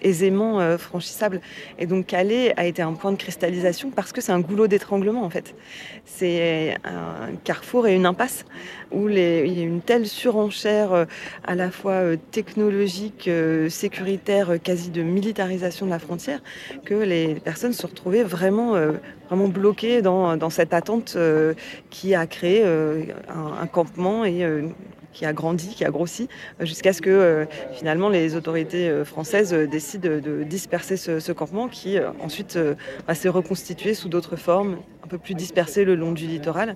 aisément 0.02 0.60
euh, 0.60 0.78
franchissables. 0.78 1.40
Et 1.80 1.86
donc 1.86 2.08
Calais 2.08 2.54
a 2.58 2.66
été 2.66 2.82
un 2.82 2.92
point 2.92 3.14
de 3.14 3.18
cristallisation 3.18 3.90
parce 3.90 4.12
que 4.12 4.20
c'est 4.20 4.34
un 4.34 4.42
goulot 4.42 4.68
d'étranglement, 4.68 5.24
en 5.24 5.30
fait. 5.30 5.56
C'est 6.04 6.76
un 6.84 7.38
carrefour 7.46 7.88
et 7.88 7.96
une 7.96 8.06
impasse 8.06 8.44
où 8.91 9.10
il 9.10 9.17
y 9.17 9.62
a 9.62 9.63
une 9.63 9.82
telle 9.82 10.08
surenchère 10.08 10.94
euh, 10.94 11.06
à 11.44 11.56
la 11.56 11.72
fois 11.72 12.17
technologique, 12.32 13.29
sécuritaire, 13.70 14.62
quasi 14.62 14.89
de 14.89 15.01
militarisation 15.01 15.86
de 15.86 15.91
la 15.91 16.00
frontière, 16.00 16.41
que 16.86 16.96
les 16.96 17.36
personnes 17.36 17.74
se 17.74 17.86
retrouvaient 17.86 18.24
vraiment, 18.24 18.75
euh, 18.75 18.94
vraiment 19.27 19.48
bloquées 19.48 20.01
dans, 20.01 20.50
cette 20.50 20.74
attente 20.74 21.13
euh, 21.15 21.53
qui 21.89 22.15
a 22.15 22.25
créé 22.27 22.62
euh, 22.63 23.03
un, 23.29 23.67
campement 23.67 24.25
et 24.25 24.46
qui 25.13 25.25
a 25.25 25.34
grandi, 25.34 25.70
qui 25.70 25.84
a 25.84 25.89
grossi, 25.89 26.29
jusqu'à 26.62 26.94
ce 26.94 27.01
que 27.01 27.46
finalement 27.74 28.10
les 28.10 28.36
autorités 28.36 29.03
françaises 29.03 29.51
décident 29.53 30.10
de 30.10 30.44
disperser 30.44 30.96
ce, 30.96 31.32
campement 31.32 31.67
qui 31.67 31.98
ensuite 32.22 32.58
va 33.08 33.15
se 33.15 33.27
reconstituer 33.27 33.94
sous 33.94 34.10
d'autres 34.10 34.36
formes, 34.36 34.77
un 35.03 35.08
peu 35.08 35.17
plus 35.17 35.34
dispersées 35.34 35.86
le 35.86 35.96
long 35.96 36.12
du 36.12 36.27
littoral. 36.27 36.75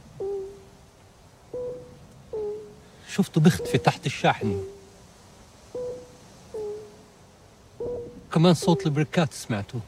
شفته 3.10 3.40
بيختفي 3.40 3.78
تحت 3.78 4.06
الشاحنة 4.06 4.62
كمان 8.32 8.54
صوت 8.54 8.86
البريكات 8.86 9.32
سمعته 9.32 9.80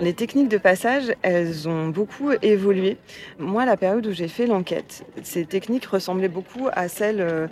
Les 0.00 0.12
techniques 0.12 0.50
de 0.50 0.58
passage, 0.58 1.14
elles 1.22 1.66
ont 1.66 1.88
beaucoup 1.88 2.32
évolué. 2.42 2.98
Moi, 3.38 3.64
la 3.64 3.78
période 3.78 4.06
où 4.06 4.12
j'ai 4.12 4.28
fait 4.28 4.46
l'enquête, 4.46 5.02
ces 5.22 5.46
techniques 5.46 5.86
ressemblaient 5.86 6.28
beaucoup 6.28 6.68
à 6.72 6.88
celles 6.88 7.22
euh, 7.22 7.46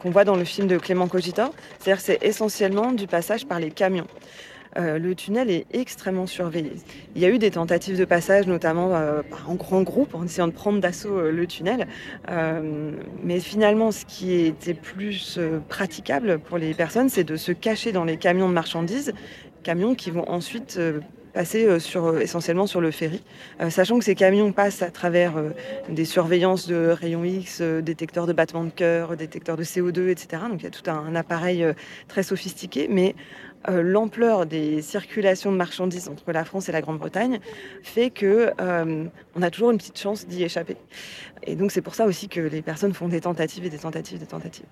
qu'on 0.00 0.10
voit 0.10 0.24
dans 0.24 0.34
le 0.34 0.42
film 0.42 0.66
de 0.66 0.78
Clément 0.78 1.06
Cogita. 1.06 1.52
C'est-à-dire 1.78 2.00
c'est 2.00 2.18
essentiellement 2.20 2.90
du 2.90 3.06
passage 3.06 3.46
par 3.46 3.60
les 3.60 3.70
camions. 3.70 4.08
Euh, 4.77 4.99
le 4.99 5.15
tunnel 5.15 5.49
est 5.49 5.65
extrêmement 5.71 6.27
surveillé. 6.27 6.73
Il 7.15 7.21
y 7.21 7.25
a 7.25 7.29
eu 7.29 7.39
des 7.39 7.51
tentatives 7.51 7.97
de 7.97 8.05
passage, 8.05 8.47
notamment 8.47 8.93
euh, 8.93 9.21
en 9.47 9.55
grand 9.55 9.81
groupe, 9.81 10.13
en 10.15 10.23
essayant 10.23 10.47
de 10.47 10.53
prendre 10.53 10.79
d'assaut 10.79 11.31
le 11.31 11.47
tunnel. 11.47 11.87
mais 13.23 13.39
finalement, 13.39 13.91
ce 13.91 14.05
qui 14.05 14.33
était 14.33 14.73
plus 14.73 15.39
praticable 15.69 16.39
pour 16.39 16.57
les 16.57 16.73
personnes, 16.73 17.09
c'est 17.09 17.23
de 17.23 17.35
se 17.35 17.51
cacher 17.51 17.91
dans 17.91 18.03
les 18.03 18.17
camions 18.17 18.49
de 18.49 18.53
marchandises, 18.53 19.13
camions 19.63 19.95
qui 19.95 20.11
vont 20.11 20.29
ensuite 20.29 20.79
passer 21.37 21.65
euh, 21.67 21.77
euh, 21.97 22.19
essentiellement 22.19 22.65
sur 22.65 22.81
le 22.81 22.89
ferry, 22.89 23.21
euh, 23.61 23.69
sachant 23.69 23.99
que 23.99 24.05
ces 24.05 24.15
camions 24.15 24.51
passent 24.51 24.81
à 24.81 24.89
travers 24.89 25.33
des 25.87 26.05
surveillances 26.05 26.67
de 26.67 26.87
rayons 26.87 27.23
X, 27.23 27.61
détecteurs 27.61 28.25
de 28.25 28.33
battement 28.33 28.63
de 28.63 28.71
cœur, 28.71 29.15
détecteurs 29.15 29.55
de 29.55 29.63
CO2, 29.63 30.09
etc. 30.09 30.43
Donc 30.49 30.61
il 30.61 30.63
y 30.63 30.67
a 30.67 30.71
tout 30.71 30.89
un, 30.89 31.13
appareil 31.13 31.63
très 32.07 32.23
sophistiqué, 32.23 32.87
mais 32.89 33.15
euh, 33.69 33.81
l'ampleur 33.81 34.45
des 34.45 34.81
circulations 34.81 35.51
de 35.51 35.57
marchandises 35.57 36.07
entre 36.07 36.31
la 36.31 36.45
France 36.45 36.69
et 36.69 36.71
la 36.71 36.81
Grande-Bretagne 36.81 37.39
fait 37.83 38.11
que 38.11 38.51
euh, 38.61 39.05
on 39.35 39.41
a 39.41 39.49
toujours 39.49 39.71
une 39.71 39.77
petite 39.77 39.99
chance 39.99 40.27
d'y 40.27 40.43
échapper. 40.43 40.77
Et 41.43 41.55
donc 41.55 41.71
c'est 41.71 41.81
pour 41.81 41.95
ça 41.95 42.05
aussi 42.05 42.29
que 42.29 42.39
les 42.39 42.61
personnes 42.61 42.93
font 42.93 43.07
des 43.07 43.21
tentatives 43.21 43.65
et 43.65 43.69
des 43.69 43.79
tentatives, 43.79 44.19
des 44.19 44.25
tentatives. 44.25 44.65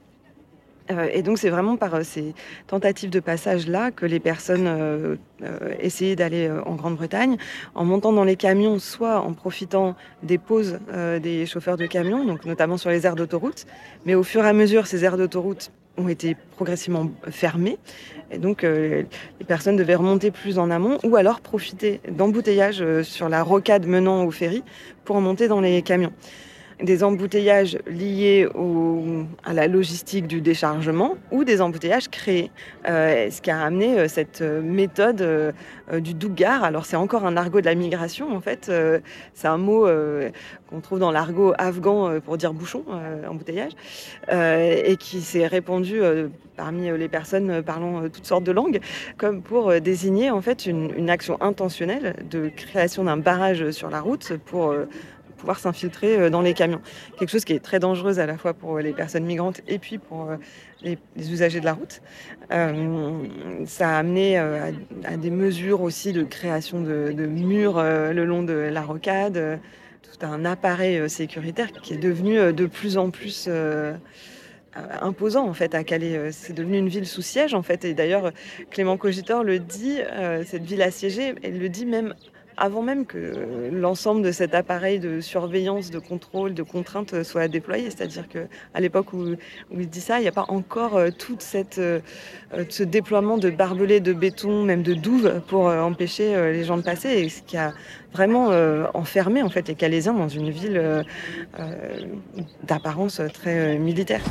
Euh, 0.91 1.09
et 1.11 1.23
donc 1.23 1.39
c'est 1.39 1.49
vraiment 1.49 1.77
par 1.77 2.05
ces 2.05 2.35
tentatives 2.67 3.09
de 3.09 3.19
passage-là 3.19 3.91
que 3.91 4.05
les 4.05 4.19
personnes 4.19 5.17
essayaient 5.79 6.15
d'aller 6.15 6.49
en 6.65 6.75
Grande-Bretagne 6.75 7.37
en 7.73 7.85
montant 7.85 8.13
dans 8.13 8.23
les 8.23 8.35
camions, 8.35 8.79
soit 8.79 9.19
en 9.19 9.33
profitant 9.33 9.95
des 10.23 10.37
pauses 10.37 10.79
des 11.21 11.45
chauffeurs 11.47 11.77
de 11.77 11.87
camions, 11.87 12.23
donc 12.23 12.45
notamment 12.45 12.77
sur 12.77 12.91
les 12.91 13.05
aires 13.05 13.15
d'autoroute, 13.15 13.65
mais 14.05 14.15
au 14.15 14.23
fur 14.23 14.45
et 14.45 14.47
à 14.47 14.53
mesure 14.53 14.87
ces 14.87 15.03
aires 15.03 15.17
d'autoroute 15.17 15.71
ont 15.97 16.07
été 16.07 16.35
progressivement 16.55 17.09
fermées. 17.29 17.77
Et 18.31 18.37
donc, 18.37 18.63
euh, 18.63 19.03
les 19.39 19.45
personnes 19.45 19.75
devaient 19.75 19.95
remonter 19.95 20.31
plus 20.31 20.57
en 20.59 20.71
amont 20.71 20.97
ou 21.03 21.15
alors 21.15 21.41
profiter 21.41 22.01
d'embouteillages 22.09 22.81
euh, 22.81 23.03
sur 23.03 23.29
la 23.29 23.43
rocade 23.43 23.85
menant 23.85 24.23
au 24.25 24.31
ferry 24.31 24.63
pour 25.03 25.21
monter 25.21 25.47
dans 25.47 25.61
les 25.61 25.81
camions 25.81 26.11
des 26.81 27.03
embouteillages 27.03 27.77
liés 27.87 28.47
à 29.43 29.53
la 29.53 29.67
logistique 29.67 30.27
du 30.27 30.41
déchargement 30.41 31.15
ou 31.31 31.43
des 31.43 31.61
embouteillages 31.61 32.09
créés. 32.09 32.51
Euh, 32.87 33.29
ce 33.29 33.41
qui 33.41 33.51
a 33.51 33.61
amené 33.61 33.99
euh, 33.99 34.07
cette 34.07 34.41
euh, 34.41 34.61
méthode 34.61 35.53
du 35.93 36.13
dougar. 36.13 36.63
Alors 36.63 36.85
c'est 36.85 36.95
encore 36.95 37.25
un 37.25 37.37
argot 37.37 37.61
de 37.61 37.65
la 37.65 37.75
migration 37.75 38.35
en 38.35 38.41
fait. 38.41 38.71
c'est 39.33 39.47
un 39.47 39.57
mot 39.57 39.87
qu'on 40.67 40.79
trouve 40.79 40.97
dans 40.97 41.11
l'argot 41.11 41.53
afghan 41.59 42.19
pour 42.21 42.37
dire 42.37 42.53
bouchon, 42.53 42.83
embouteillage, 43.29 43.73
et 44.31 44.97
qui 44.97 45.21
s'est 45.21 45.45
répandu 45.45 46.01
parmi 46.57 46.89
les 46.97 47.07
personnes 47.07 47.61
parlant 47.61 48.09
toutes 48.09 48.25
sortes 48.25 48.43
de 48.43 48.51
langues, 48.51 48.79
comme 49.17 49.43
pour 49.43 49.79
désigner 49.79 50.31
en 50.31 50.41
fait 50.41 50.65
une, 50.65 50.91
une 50.97 51.11
action 51.11 51.37
intentionnelle 51.39 52.15
de 52.31 52.49
création 52.49 53.03
d'un 53.03 53.17
barrage 53.17 53.69
sur 53.69 53.91
la 53.91 54.01
route 54.01 54.33
pour 54.45 54.73
pouvoir 55.45 55.59
s'infiltrer 55.59 56.17
euh, 56.17 56.29
dans 56.31 56.41
les 56.41 56.55
camions. 56.55 56.81
Quelque 57.19 57.29
chose 57.29 57.45
qui 57.45 57.53
est 57.53 57.59
très 57.59 57.77
dangereux 57.77 58.17
à 58.17 58.25
la 58.25 58.35
fois 58.35 58.55
pour 58.55 58.79
les 58.79 58.93
personnes 58.93 59.25
migrantes 59.25 59.61
et 59.67 59.77
puis 59.77 59.99
pour 59.99 60.31
euh, 60.31 60.37
les, 60.81 60.97
usagers 61.31 61.59
de 61.59 61.65
la 61.65 61.73
route. 61.73 62.01
Euh, 62.51 63.27
ça 63.67 63.89
a 63.89 63.99
amené 63.99 64.39
à, 64.39 64.71
des 65.17 65.29
mesures 65.29 65.81
aussi 65.81 66.13
de 66.13 66.23
création 66.23 66.81
de, 66.81 67.11
murs 67.27 67.81
le 67.81 68.25
long 68.25 68.41
de 68.41 68.53
la 68.53 68.81
rocade, 68.81 69.59
tout 70.01 70.25
un 70.25 70.45
appareil 70.45 71.09
sécuritaire 71.09 71.71
qui 71.71 71.93
est 71.93 71.97
devenu 71.97 72.53
de 72.53 72.65
plus 72.65 72.97
en 72.97 73.09
plus 73.09 73.49
imposant 75.01 75.47
en 75.47 75.53
fait 75.53 75.75
à 75.75 75.83
Calais. 75.83 76.31
C'est 76.31 76.53
devenu 76.53 76.77
une 76.77 76.89
ville 76.89 77.07
sous 77.07 77.21
siège 77.21 77.53
en 77.53 77.63
fait. 77.63 77.85
Et 77.85 77.93
d'ailleurs, 77.93 78.31
Clément 78.69 78.97
Cogitor 78.97 79.43
le 79.43 79.59
dit, 79.59 79.99
cette 80.45 80.63
ville 80.63 80.81
assiégée, 80.81 81.35
elle 81.43 81.59
le 81.59 81.69
dit 81.69 81.85
même 81.85 82.13
avant 82.57 82.81
même 82.81 83.05
que 83.05 83.69
l'ensemble 83.71 84.21
de 84.21 84.31
cet 84.31 84.55
appareil 84.55 84.99
de 84.99 85.21
surveillance, 85.21 85.91
de 85.91 85.99
contrôle, 85.99 86.53
de 86.53 86.63
contrainte 86.63 87.23
soit 87.23 87.47
déployé. 87.47 87.89
C'est-à-dire 87.89 88.27
qu'à 88.27 88.79
l'époque 88.79 89.13
où, 89.13 89.35
il 89.71 89.89
dit 89.89 90.01
ça, 90.01 90.19
il 90.19 90.23
n'y 90.23 90.27
a 90.27 90.31
pas 90.31 90.45
encore 90.47 90.95
euh, 90.95 91.09
tout 91.11 91.37
euh, 91.55 91.99
ce 92.69 92.83
déploiement 92.83 93.37
de 93.37 93.49
barbelés, 93.49 93.99
de 93.99 94.13
béton, 94.13 94.63
même 94.63 94.83
de 94.83 94.93
douves 94.93 95.41
pour 95.47 95.69
euh, 95.69 95.81
empêcher 95.81 96.51
les 96.51 96.63
gens 96.63 96.77
de 96.77 96.83
passer. 96.83 97.09
Et 97.09 97.29
ce 97.29 97.41
qui 97.41 97.57
a 97.57 97.73
vraiment 98.13 98.51
enfermé 98.93 99.43
en 99.43 99.49
fait 99.49 99.67
les 99.67 99.75
Calaisiens 99.75 100.13
dans 100.13 100.29
une 100.29 100.49
ville 100.49 101.03
d'apparence 102.63 103.21
très 103.33 103.77
militaire. 103.77 104.21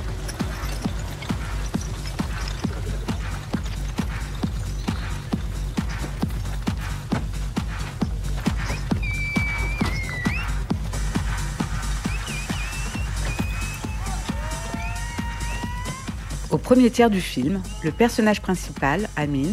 Premier 16.65 16.91
tiers 16.91 17.11
du 17.11 17.21
film, 17.21 17.63
le 17.83 17.93
personnage 17.93 18.41
principal, 18.41 19.07
Amin, 19.17 19.53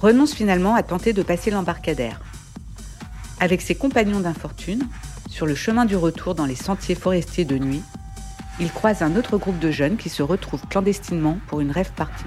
renonce 0.00 0.32
finalement 0.32 0.74
à 0.74 0.82
tenter 0.82 1.12
de 1.12 1.22
passer 1.22 1.50
l'embarcadère. 1.50 2.22
Avec 3.40 3.60
ses 3.60 3.74
compagnons 3.74 4.20
d'infortune, 4.20 4.82
sur 5.28 5.44
le 5.44 5.54
chemin 5.54 5.84
du 5.84 5.96
retour 5.96 6.34
dans 6.34 6.46
les 6.46 6.54
sentiers 6.54 6.94
forestiers 6.94 7.44
de 7.44 7.58
nuit, 7.58 7.82
il 8.58 8.72
croise 8.72 9.02
un 9.02 9.16
autre 9.16 9.36
groupe 9.36 9.58
de 9.58 9.70
jeunes 9.70 9.98
qui 9.98 10.08
se 10.08 10.22
retrouvent 10.22 10.66
clandestinement 10.66 11.38
pour 11.46 11.60
une 11.60 11.70
rêve 11.70 11.92
partie. 11.92 12.24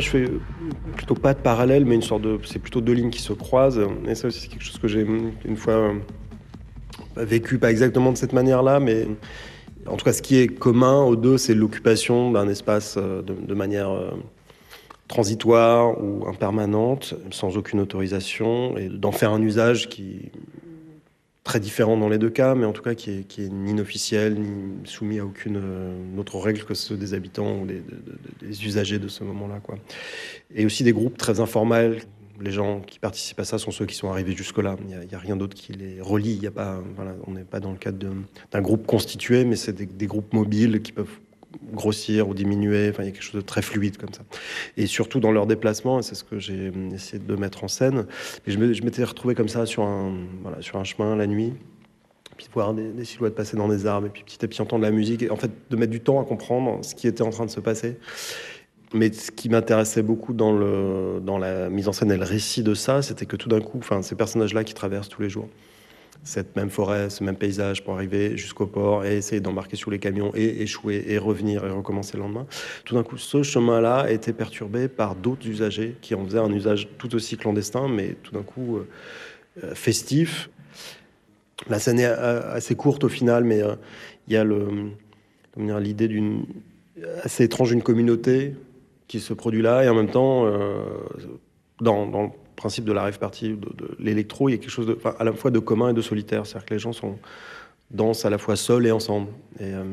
Je 0.00 0.08
fais 0.08 0.30
plutôt 0.96 1.14
pas 1.14 1.34
de 1.34 1.40
parallèle, 1.40 1.84
mais 1.84 1.94
une 1.94 2.02
sorte 2.02 2.22
de. 2.22 2.38
C'est 2.44 2.58
plutôt 2.58 2.80
deux 2.80 2.92
lignes 2.92 3.10
qui 3.10 3.22
se 3.22 3.32
croisent. 3.32 3.80
Et 4.06 4.14
ça 4.14 4.28
aussi, 4.28 4.40
c'est 4.40 4.48
quelque 4.48 4.64
chose 4.64 4.78
que 4.78 4.88
j'ai 4.88 5.06
une 5.44 5.56
fois 5.56 5.74
euh, 5.74 5.92
vécu, 7.16 7.58
pas 7.58 7.70
exactement 7.70 8.12
de 8.12 8.16
cette 8.16 8.32
manière-là, 8.32 8.80
mais 8.80 9.06
en 9.86 9.96
tout 9.96 10.04
cas, 10.04 10.12
ce 10.12 10.22
qui 10.22 10.36
est 10.36 10.48
commun 10.48 11.02
aux 11.02 11.16
deux, 11.16 11.38
c'est 11.38 11.54
l'occupation 11.54 12.30
d'un 12.30 12.48
espace 12.48 12.96
euh, 12.98 13.22
de, 13.22 13.54
manière 13.54 13.90
euh, 13.90 14.10
transitoire 15.08 16.02
ou 16.02 16.26
impermanente, 16.26 17.14
sans 17.30 17.56
aucune 17.56 17.80
autorisation, 17.80 18.76
et 18.78 18.88
d'en 18.88 19.12
faire 19.12 19.32
un 19.32 19.42
usage 19.42 19.88
qui 19.88 20.30
très 21.44 21.60
différent 21.60 21.98
dans 21.98 22.08
les 22.08 22.18
deux 22.18 22.30
cas, 22.30 22.54
mais 22.54 22.64
en 22.64 22.72
tout 22.72 22.82
cas 22.82 22.94
qui 22.94 23.10
est, 23.10 23.24
qui 23.24 23.42
est 23.44 23.48
ni 23.50 23.72
inofficiel, 23.72 24.40
ni 24.40 24.86
soumis 24.86 25.18
à 25.18 25.26
aucune 25.26 25.60
euh, 25.62 26.18
autre 26.18 26.38
règle 26.38 26.64
que 26.64 26.72
ceux 26.72 26.96
des 26.96 27.12
habitants 27.12 27.60
ou 27.60 27.66
des, 27.66 27.82
usagers 28.64 28.98
de 28.98 29.08
ce 29.08 29.24
moment-là. 29.24 29.60
Quoi. 29.62 29.76
Et 30.54 30.64
aussi 30.64 30.84
des 30.84 30.92
groupes 30.92 31.18
très 31.18 31.40
informels. 31.40 32.02
Les 32.40 32.50
gens 32.50 32.80
qui 32.80 32.98
participent 32.98 33.38
à 33.38 33.44
ça 33.44 33.58
sont 33.58 33.70
ceux 33.70 33.86
qui 33.86 33.94
sont 33.94 34.10
arrivés 34.10 34.32
jusque-là. 34.32 34.76
Il 34.80 35.06
n'y 35.06 35.14
a, 35.14 35.18
rien 35.18 35.36
d'autre 35.36 35.54
qui 35.54 35.72
les 35.72 36.00
relie. 36.00 36.32
Il 36.32 36.42
y 36.42 36.48
a 36.48 36.50
pas, 36.50 36.82
on 37.26 37.32
n'est 37.32 37.44
pas 37.44 37.60
dans 37.60 37.70
le 37.70 37.78
cadre 37.78 37.98
d'un 38.50 38.60
groupe 38.60 38.86
constitué, 38.86 39.44
mais 39.44 39.54
c'est 39.54 39.72
des 39.72 40.06
groupes 40.06 40.32
mobiles 40.32 40.82
qui 40.82 40.90
peuvent 40.90 41.20
grossir 41.72 42.28
ou 42.28 42.34
diminuer. 42.34 42.90
Enfin, 42.90 43.02
il 43.02 43.06
y 43.06 43.08
a 43.08 43.12
quelque 43.12 43.22
chose 43.22 43.34
de 43.34 43.40
très 43.40 43.62
fluide 43.62 43.96
comme 43.96 44.12
ça. 44.12 44.22
Et 44.76 44.86
surtout 44.86 45.20
dans 45.20 45.32
leurs 45.32 45.46
déplacements, 45.46 46.02
c'est 46.02 46.14
ce 46.14 46.24
que 46.24 46.38
j'ai 46.38 46.72
essayé 46.92 47.18
de 47.18 47.36
mettre 47.36 47.64
en 47.64 47.68
scène. 47.68 48.06
Et 48.46 48.50
je 48.50 48.58
m'étais 48.58 49.04
retrouvé 49.04 49.34
comme 49.34 49.48
ça 49.48 49.66
sur 49.66 49.82
un, 49.82 50.14
voilà, 50.42 50.60
sur 50.62 50.78
un 50.78 50.84
chemin 50.84 51.16
la 51.16 51.26
nuit 51.26 51.52
puis 52.36 52.48
voir 52.52 52.74
des, 52.74 53.04
silhouettes 53.04 53.34
passer 53.34 53.56
dans 53.56 53.68
des 53.68 53.86
arbres, 53.86 54.06
et 54.08 54.10
puis 54.10 54.24
petit 54.24 54.44
à 54.44 54.48
petit 54.48 54.60
entendre 54.60 54.82
la 54.82 54.90
musique, 54.90 55.22
et 55.22 55.30
en 55.30 55.36
fait 55.36 55.50
de 55.70 55.76
mettre 55.76 55.92
du 55.92 56.00
temps 56.00 56.20
à 56.20 56.24
comprendre 56.24 56.84
ce 56.84 56.94
qui 56.94 57.06
était 57.06 57.22
en 57.22 57.30
train 57.30 57.46
de 57.46 57.50
se 57.50 57.60
passer. 57.60 57.96
Mais 58.92 59.12
ce 59.12 59.30
qui 59.30 59.48
m'intéressait 59.48 60.02
beaucoup 60.02 60.32
dans, 60.32 60.52
le, 60.52 61.20
dans 61.20 61.38
la 61.38 61.68
mise 61.68 61.88
en 61.88 61.92
scène 61.92 62.12
et 62.12 62.16
le 62.16 62.24
récit 62.24 62.62
de 62.62 62.74
ça, 62.74 63.02
c'était 63.02 63.26
que 63.26 63.36
tout 63.36 63.48
d'un 63.48 63.60
coup, 63.60 63.78
enfin, 63.78 64.02
ces 64.02 64.14
personnages-là 64.14 64.62
qui 64.62 64.74
traversent 64.74 65.08
tous 65.08 65.22
les 65.22 65.28
jours, 65.28 65.48
cette 66.24 66.56
même 66.56 66.70
forêt, 66.70 67.10
ce 67.10 67.22
même 67.22 67.36
paysage 67.36 67.84
pour 67.84 67.94
arriver 67.94 68.36
jusqu'au 68.36 68.66
port 68.66 69.04
et 69.04 69.16
essayer 69.16 69.40
d'embarquer 69.40 69.76
sur 69.76 69.90
les 69.90 69.98
camions 69.98 70.32
et 70.34 70.62
échouer 70.62 71.04
et 71.06 71.18
revenir 71.18 71.64
et 71.64 71.70
recommencer 71.70 72.16
le 72.16 72.22
lendemain. 72.22 72.46
Tout 72.84 72.94
d'un 72.94 73.02
coup, 73.02 73.18
ce 73.18 73.42
chemin-là 73.42 74.10
était 74.10 74.32
perturbé 74.32 74.88
par 74.88 75.14
d'autres 75.14 75.46
usagers 75.46 75.96
qui 76.00 76.14
en 76.14 76.24
faisaient 76.24 76.38
un 76.38 76.52
usage 76.52 76.88
tout 76.98 77.14
aussi 77.14 77.36
clandestin, 77.36 77.88
mais 77.88 78.16
tout 78.22 78.32
d'un 78.32 78.42
coup 78.42 78.78
euh, 78.78 78.88
euh, 79.62 79.74
festif. 79.74 80.48
La 81.68 81.78
scène 81.78 82.00
est 82.00 82.06
euh, 82.06 82.52
assez 82.52 82.74
courte 82.74 83.04
au 83.04 83.08
final, 83.08 83.44
mais 83.44 83.62
il 84.26 84.32
y 84.32 84.36
a 84.36 84.44
l'idée 85.80 86.08
d'une 86.08 86.46
assez 87.22 87.44
étrange 87.44 87.70
d'une 87.70 87.82
communauté 87.82 88.54
qui 89.08 89.20
se 89.20 89.34
produit 89.34 89.60
là 89.60 89.84
et 89.84 89.88
en 89.88 89.94
même 89.94 90.10
temps 90.10 90.50
dans, 91.80 92.06
dans 92.06 92.34
principe 92.56 92.84
de 92.84 92.92
la 92.92 93.02
rêve 93.02 93.18
partie, 93.18 93.50
de, 93.50 93.96
l'électro, 93.98 94.48
il 94.48 94.52
y 94.52 94.54
a 94.54 94.58
quelque 94.58 94.70
chose 94.70 94.96
à 95.18 95.24
la 95.24 95.32
fois 95.32 95.50
de 95.50 95.58
commun 95.58 95.90
et 95.90 95.94
de 95.94 96.02
solitaire. 96.02 96.46
C'est-à-dire 96.46 96.66
que 96.66 96.74
les 96.74 96.80
gens 96.80 96.92
sont 96.92 97.18
dansent 97.90 98.24
à 98.24 98.30
la 98.30 98.38
fois 98.38 98.56
seuls 98.56 98.86
et 98.86 98.92
ensemble. 98.92 99.28
Et, 99.60 99.64
euh, 99.64 99.84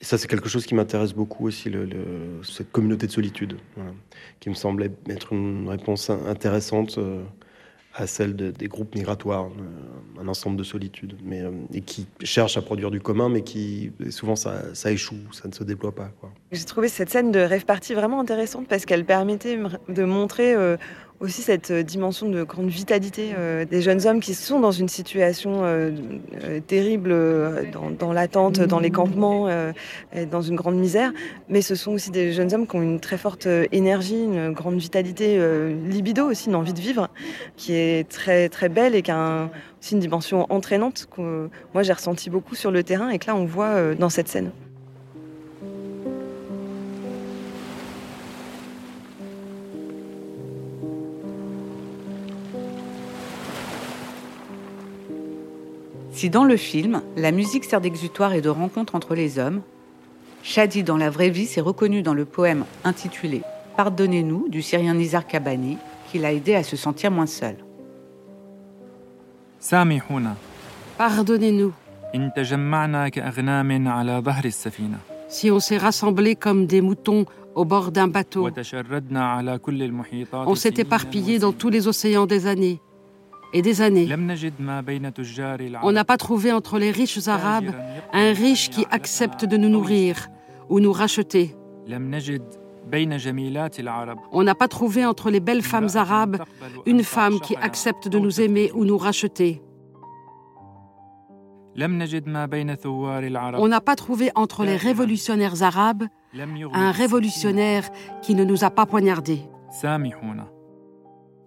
ça, 0.00 0.18
c'est 0.18 0.28
quelque 0.28 0.48
chose 0.48 0.66
qui 0.66 0.74
m'intéresse 0.74 1.14
beaucoup 1.14 1.46
aussi, 1.46 1.72
cette 2.42 2.70
communauté 2.70 3.06
de 3.06 3.12
solitude, 3.12 3.56
qui 4.40 4.50
me 4.50 4.54
semblait 4.54 4.90
être 5.08 5.32
une 5.32 5.68
réponse 5.68 6.10
intéressante. 6.10 6.98
Euh, 6.98 7.22
à 7.98 8.06
celle 8.06 8.36
des 8.36 8.68
groupes 8.68 8.94
migratoires, 8.94 9.48
un 10.20 10.28
ensemble 10.28 10.58
de 10.58 10.62
solitude, 10.62 11.16
mais, 11.24 11.40
euh, 11.40 11.50
et 11.72 11.80
qui 11.80 12.06
cherchent 12.22 12.58
à 12.58 12.62
produire 12.62 12.90
du 12.90 13.00
commun, 13.00 13.30
mais 13.30 13.40
qui 13.40 13.90
souvent 14.10 14.36
ça, 14.36 14.60
échoue, 14.84 15.16
ça 15.32 15.48
ne 15.48 15.54
se 15.54 15.64
déploie 15.64 15.94
pas. 15.94 16.10
J'ai 16.52 16.64
trouvé 16.64 16.88
cette 16.88 17.08
scène 17.08 17.32
de 17.32 17.40
rêve 17.40 17.64
party 17.64 17.94
vraiment 17.94 18.20
intéressante 18.20 18.68
parce 18.68 18.84
qu'elle 18.84 19.06
permettait 19.06 19.58
de 19.88 20.04
montrer 20.04 20.54
aussi 21.20 21.42
cette 21.42 21.72
dimension 21.72 22.28
de 22.28 22.42
grande 22.42 22.68
vitalité 22.68 23.34
des 23.68 23.82
jeunes 23.82 24.06
hommes 24.06 24.20
qui 24.20 24.34
sont 24.34 24.60
dans 24.60 24.70
une 24.70 24.88
situation 24.88 25.62
terrible 26.66 27.14
dans, 27.98 28.12
l'attente, 28.12 28.60
dans 28.60 28.80
les 28.80 28.90
campements, 28.90 29.48
dans 30.30 30.42
une 30.42 30.56
grande 30.56 30.76
misère, 30.76 31.12
mais 31.48 31.62
ce 31.62 31.74
sont 31.74 31.92
aussi 31.92 32.10
des 32.10 32.32
jeunes 32.32 32.52
hommes 32.52 32.66
qui 32.66 32.76
ont 32.76 32.82
une 32.82 33.00
très 33.00 33.18
forte 33.18 33.48
énergie, 33.72 34.24
une 34.24 34.52
grande 34.52 34.78
vitalité, 34.78 35.40
libido 35.88 36.30
aussi, 36.30 36.48
une 36.48 36.56
envie 36.56 36.74
de 36.74 36.80
vivre, 36.80 37.08
qui 37.56 37.74
est 37.74 38.08
très 38.08 38.48
très 38.48 38.68
belle 38.68 38.94
et 38.94 39.02
qui 39.02 39.10
a 39.10 39.48
aussi 39.80 39.94
une 39.94 40.00
dimension 40.00 40.46
entraînante 40.50 41.06
que 41.14 41.48
moi 41.74 41.82
j'ai 41.82 41.92
ressenti 41.92 42.30
beaucoup 42.30 42.54
sur 42.54 42.70
le 42.70 42.82
terrain 42.82 43.08
et 43.08 43.18
que 43.18 43.26
là 43.26 43.36
on 43.36 43.44
voit 43.44 43.94
dans 43.94 44.10
cette 44.10 44.28
scène. 44.28 44.50
Si 56.16 56.30
dans 56.30 56.44
le 56.44 56.56
film, 56.56 57.02
la 57.14 57.30
musique 57.30 57.64
sert 57.64 57.82
d'exutoire 57.82 58.32
et 58.32 58.40
de 58.40 58.48
rencontre 58.48 58.94
entre 58.94 59.14
les 59.14 59.38
hommes, 59.38 59.60
Shadi 60.42 60.82
dans 60.82 60.96
la 60.96 61.10
vraie 61.10 61.28
vie 61.28 61.44
s'est 61.44 61.60
reconnu 61.60 62.00
dans 62.00 62.14
le 62.14 62.24
poème 62.24 62.64
intitulé 62.84 63.42
Pardonnez-nous 63.76 64.48
du 64.48 64.62
Syrien 64.62 64.94
Nizar 64.94 65.26
Kabani, 65.26 65.76
qui 66.10 66.18
l'a 66.18 66.32
aidé 66.32 66.54
à 66.54 66.62
se 66.62 66.74
sentir 66.74 67.10
moins 67.10 67.26
seul. 67.26 67.56
Pardonnez-nous. 70.96 71.74
Si 75.28 75.50
on 75.50 75.60
s'est 75.60 75.76
rassemblés 75.76 76.34
comme 76.34 76.64
des 76.64 76.80
moutons 76.80 77.26
au 77.54 77.66
bord 77.66 77.92
d'un 77.92 78.08
bateau, 78.08 78.48
on 80.32 80.54
s'est 80.54 80.74
éparpillé 80.78 81.38
dans 81.38 81.52
tous 81.52 81.68
les 81.68 81.86
océans 81.86 82.24
des 82.24 82.46
années 82.46 82.80
et 83.52 83.62
des 83.62 83.82
années. 83.82 84.08
On 85.82 85.92
n'a 85.92 86.04
pas 86.04 86.16
trouvé 86.16 86.52
entre 86.52 86.78
les 86.78 86.90
riches 86.90 87.28
arabes 87.28 87.72
un 88.12 88.32
riche 88.32 88.70
qui 88.70 88.86
accepte 88.90 89.44
de 89.44 89.56
nous 89.56 89.68
nourrir 89.68 90.28
ou 90.68 90.80
nous 90.80 90.92
racheter. 90.92 91.56
On 94.32 94.42
n'a 94.42 94.54
pas 94.54 94.68
trouvé 94.68 95.04
entre 95.04 95.30
les 95.30 95.40
belles 95.40 95.62
femmes 95.62 95.88
arabes 95.94 96.42
une 96.86 97.02
femme 97.02 97.40
qui 97.40 97.56
accepte 97.56 98.08
de 98.08 98.18
nous 98.18 98.40
aimer 98.40 98.70
ou 98.74 98.84
nous 98.84 98.98
racheter. 98.98 99.62
On 101.78 103.68
n'a 103.68 103.80
pas 103.80 103.96
trouvé 103.96 104.30
entre 104.34 104.64
les 104.64 104.76
révolutionnaires 104.76 105.62
arabes 105.62 106.04
un 106.72 106.90
révolutionnaire 106.90 107.90
qui 108.22 108.34
ne 108.34 108.44
nous 108.44 108.64
a 108.64 108.70
pas 108.70 108.86
poignardés. 108.86 109.40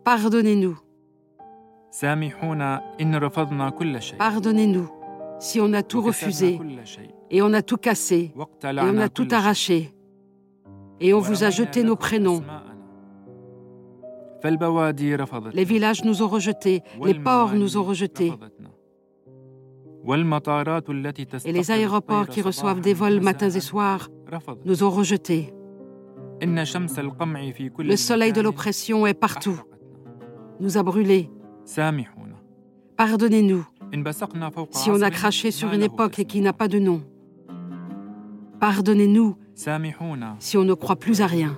Pardonnez-nous. 0.03 0.77
Pardonnez-nous 4.17 4.89
si 5.39 5.59
on 5.59 5.73
a 5.73 5.83
tout 5.83 6.01
refusé 6.01 6.59
et 7.31 7.41
on 7.41 7.53
a 7.53 7.61
tout 7.61 7.77
cassé 7.77 8.33
et 8.63 8.81
on 8.81 8.97
a 8.97 9.09
tout 9.09 9.27
arraché. 9.31 9.93
Et 10.99 11.13
on 11.13 11.19
vous 11.19 11.43
a 11.43 11.49
jeté 11.49 11.83
nos 11.83 11.95
prénoms. 11.95 12.43
Les 15.53 15.63
villages 15.63 16.03
nous 16.03 16.21
ont 16.21 16.27
rejetés, 16.27 16.83
les 17.03 17.13
ports 17.13 17.53
nous 17.53 17.77
ont 17.77 17.83
rejetés. 17.83 18.33
Et 21.45 21.51
les 21.51 21.71
aéroports 21.71 22.27
qui 22.27 22.41
reçoivent 22.41 22.81
des 22.81 22.93
vols 22.93 23.19
matins 23.21 23.49
et 23.49 23.59
soirs 23.59 24.09
nous 24.65 24.83
ont 24.83 24.89
rejetés. 24.89 25.53
Le 26.41 27.95
soleil 27.95 28.31
de 28.31 28.41
l'oppression 28.41 29.05
est 29.05 29.13
partout, 29.13 29.61
nous 30.59 30.77
a 30.77 30.83
brûlés. 30.83 31.29
Pardonnez-nous 32.97 33.65
si 34.71 34.89
on 34.89 35.01
a 35.01 35.11
craché 35.11 35.51
sur 35.51 35.71
une 35.71 35.83
époque 35.83 36.17
et 36.17 36.25
qui 36.25 36.41
n'a 36.41 36.51
pas 36.51 36.67
de 36.67 36.79
nom. 36.79 37.03
Pardonnez-nous 38.59 39.37
si 40.39 40.57
on 40.57 40.63
ne 40.63 40.73
croit 40.73 40.95
plus 40.95 41.21
à 41.21 41.27
rien. 41.27 41.55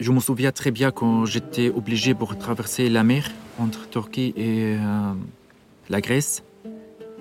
Je 0.00 0.12
me 0.12 0.20
souviens 0.20 0.52
très 0.52 0.70
bien 0.70 0.90
quand 0.90 1.24
j'étais 1.24 1.70
obligé 1.70 2.14
pour 2.14 2.36
traverser 2.36 2.88
la 2.90 3.04
mer 3.04 3.30
entre 3.58 3.88
Turquie 3.88 4.32
et 4.36 4.76
euh, 4.76 5.12
la 5.88 6.00
Grèce. 6.00 6.42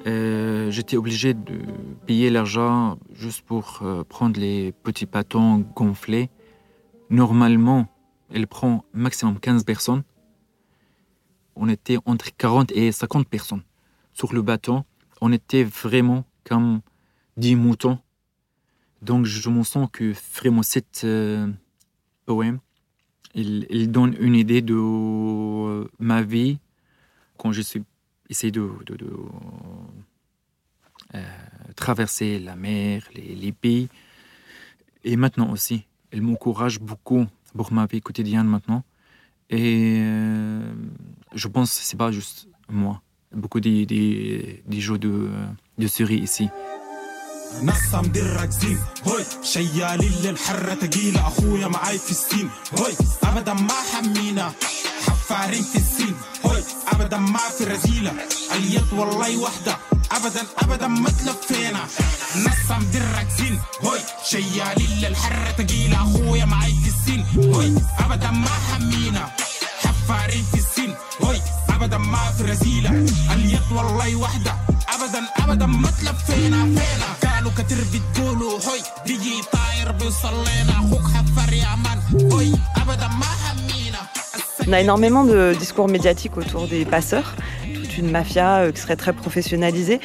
Euh, 0.06 0.70
j'étais 0.70 0.96
obligé 0.96 1.34
de 1.34 1.60
payer 2.06 2.30
l'argent 2.30 2.98
juste 3.14 3.42
pour 3.42 3.80
euh, 3.82 4.04
prendre 4.04 4.40
les 4.40 4.72
petits 4.72 5.06
bâtons 5.06 5.66
gonflés. 5.76 6.30
Normalement, 7.10 7.88
elle 8.32 8.48
prend 8.48 8.86
maximum 8.94 9.40
15 9.40 9.64
personnes. 9.64 10.04
On 11.56 11.68
était 11.68 11.98
entre 12.06 12.36
40 12.36 12.72
et 12.74 12.92
50 12.92 13.28
personnes 13.28 13.64
sur 14.14 14.34
le 14.34 14.42
bâton. 14.42 14.86
On 15.20 15.32
était 15.32 15.64
vraiment 15.64 16.26
comme 16.44 16.82
10 17.38 17.56
moutons. 17.56 18.00
Donc 19.02 19.26
je 19.26 19.50
me 19.50 19.64
sens 19.64 19.90
que 19.92 20.14
vraiment 20.36 20.64
cet 20.64 21.02
euh, 21.04 21.48
poème, 22.26 22.60
il, 23.34 23.92
donne 23.92 24.16
une 24.20 24.36
idée 24.36 24.62
de 24.62 25.88
ma 26.00 26.24
vie 26.24 26.60
quand 27.38 27.52
je 27.52 27.62
suis 27.62 27.84
essayer 28.30 28.52
de, 28.52 28.70
euh, 31.16 31.24
traverser 31.76 32.40
la 32.40 32.56
mer, 32.56 33.04
les, 33.14 33.52
pays. 33.52 33.88
Et 35.04 35.16
maintenant 35.16 35.52
aussi, 35.52 35.86
elle 36.12 36.22
m'encourage 36.22 36.80
beaucoup 36.80 37.26
pour 37.56 37.72
ma 37.72 37.86
vie 37.86 38.02
quotidienne 38.02 38.48
maintenant. 38.48 38.84
Et 39.50 40.00
euh, 40.02 40.74
je 41.34 41.48
pense 41.48 41.78
que 41.78 41.84
c'est 41.84 41.98
pas 41.98 42.12
juste 42.12 42.50
moi. 42.70 43.02
Beaucoup 43.32 43.60
des, 43.60 43.86
des, 43.86 44.64
des 44.66 44.80
jeux 44.80 44.98
de, 44.98 45.30
de 45.78 46.14
ici. 46.14 46.50
نصة 47.62 48.02
مدرك 48.02 48.50
زين. 48.50 48.80
هوي 49.08 49.24
شيالين 49.44 50.14
للحرة 50.24 50.74
تقيلة. 50.74 51.28
أخويا 51.28 51.68
معاي 51.68 51.98
في 51.98 52.12
السين. 52.12 52.50
هوي 52.80 52.94
أبدا 53.24 53.54
ما 53.54 53.74
حمينا. 53.94 54.52
حفارين 55.08 55.64
في 55.64 55.78
السين. 55.78 56.16
هوي 56.46 56.64
أبدا 56.88 57.18
ما 57.18 57.40
في 57.58 57.64
رزيلة 57.64 58.12
اليد 58.56 58.94
والله 58.94 59.38
وحدة. 59.38 59.78
أبدا 60.12 60.44
أبدا 60.60 60.88
ما 60.88 61.10
تلفينا. 61.10 61.84
نصة 62.36 62.78
مدرك 62.80 63.28
زين. 63.38 63.60
هوي 63.82 64.00
شيالين 64.30 64.92
للحرة 65.02 65.52
تقيلة. 65.52 65.98
أخويا 66.02 66.46
معاي 66.46 66.76
في 66.84 66.90
السين. 66.90 67.26
هوي 67.54 67.74
أبدا 68.00 68.32
ما 68.32 68.50
حمينا. 68.50 69.32
حفارين 69.84 70.46
في 70.52 70.58
السين. 70.58 70.96
هوي 71.24 71.42
أبدا 71.70 71.98
ما 71.98 72.32
في 72.38 72.44
رزيلة 72.44 72.90
اليد 73.34 73.72
والله 73.72 74.16
وحدة. 74.16 74.56
أبدا 74.90 75.22
أبدا 75.38 75.66
ما 75.66 75.92
تلفينا. 75.92 76.64
فينا. 76.64 77.27
On 84.68 84.74
a 84.74 84.82
énormément 84.82 85.24
de 85.24 85.54
discours 85.58 85.88
médiatiques 85.88 86.36
autour 86.36 86.68
des 86.68 86.84
passeurs, 86.84 87.36
toute 87.74 87.98
une 87.98 88.12
mafia 88.12 88.58
euh, 88.58 88.72
qui 88.74 88.82
serait 88.82 88.98
très 88.98 89.14
professionnalisée. 89.14 90.02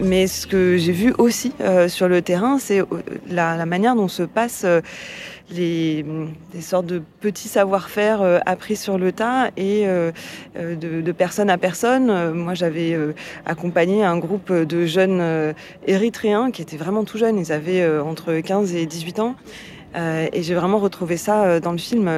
Mais 0.00 0.26
ce 0.26 0.46
que 0.46 0.76
j'ai 0.76 0.92
vu 0.92 1.14
aussi 1.16 1.54
euh, 1.62 1.88
sur 1.88 2.08
le 2.08 2.20
terrain, 2.20 2.58
c'est 2.58 2.80
euh, 2.80 2.86
la, 3.30 3.64
manière 3.64 3.94
dont 3.94 4.08
se 4.08 4.22
passe 4.22 4.66
les, 5.50 6.04
des 6.52 6.60
sortes 6.60 6.86
de 6.86 7.02
petits 7.20 7.48
savoir-faire 7.48 8.22
euh, 8.22 8.38
appris 8.46 8.76
sur 8.76 8.98
le 8.98 9.12
tas 9.12 9.48
et 9.56 9.86
euh, 9.86 10.12
euh, 10.56 10.76
de, 10.76 11.12
personne 11.12 11.50
à 11.50 11.58
personne. 11.58 12.32
Moi, 12.32 12.54
j'avais 12.54 12.96
accompagné 13.44 14.02
un 14.04 14.18
groupe 14.18 14.52
de 14.52 14.86
jeunes 14.86 15.54
érythréens 15.86 16.50
qui 16.50 16.62
étaient 16.62 16.76
vraiment 16.76 17.04
tout 17.04 17.18
jeunes. 17.18 17.38
Ils 17.38 17.52
avaient 17.52 17.86
entre 18.00 18.40
15 18.40 18.74
et 18.74 18.86
18 18.86 19.20
ans. 19.20 19.34
et 19.94 20.42
j'ai 20.42 20.54
vraiment 20.54 20.78
retrouvé 20.78 21.16
ça 21.16 21.60
dans 21.60 21.72
le 21.72 21.78
film, 21.78 22.10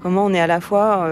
comment 0.00 0.26
on 0.26 0.34
est 0.34 0.40
à 0.40 0.46
la 0.46 0.60
fois 0.60 1.08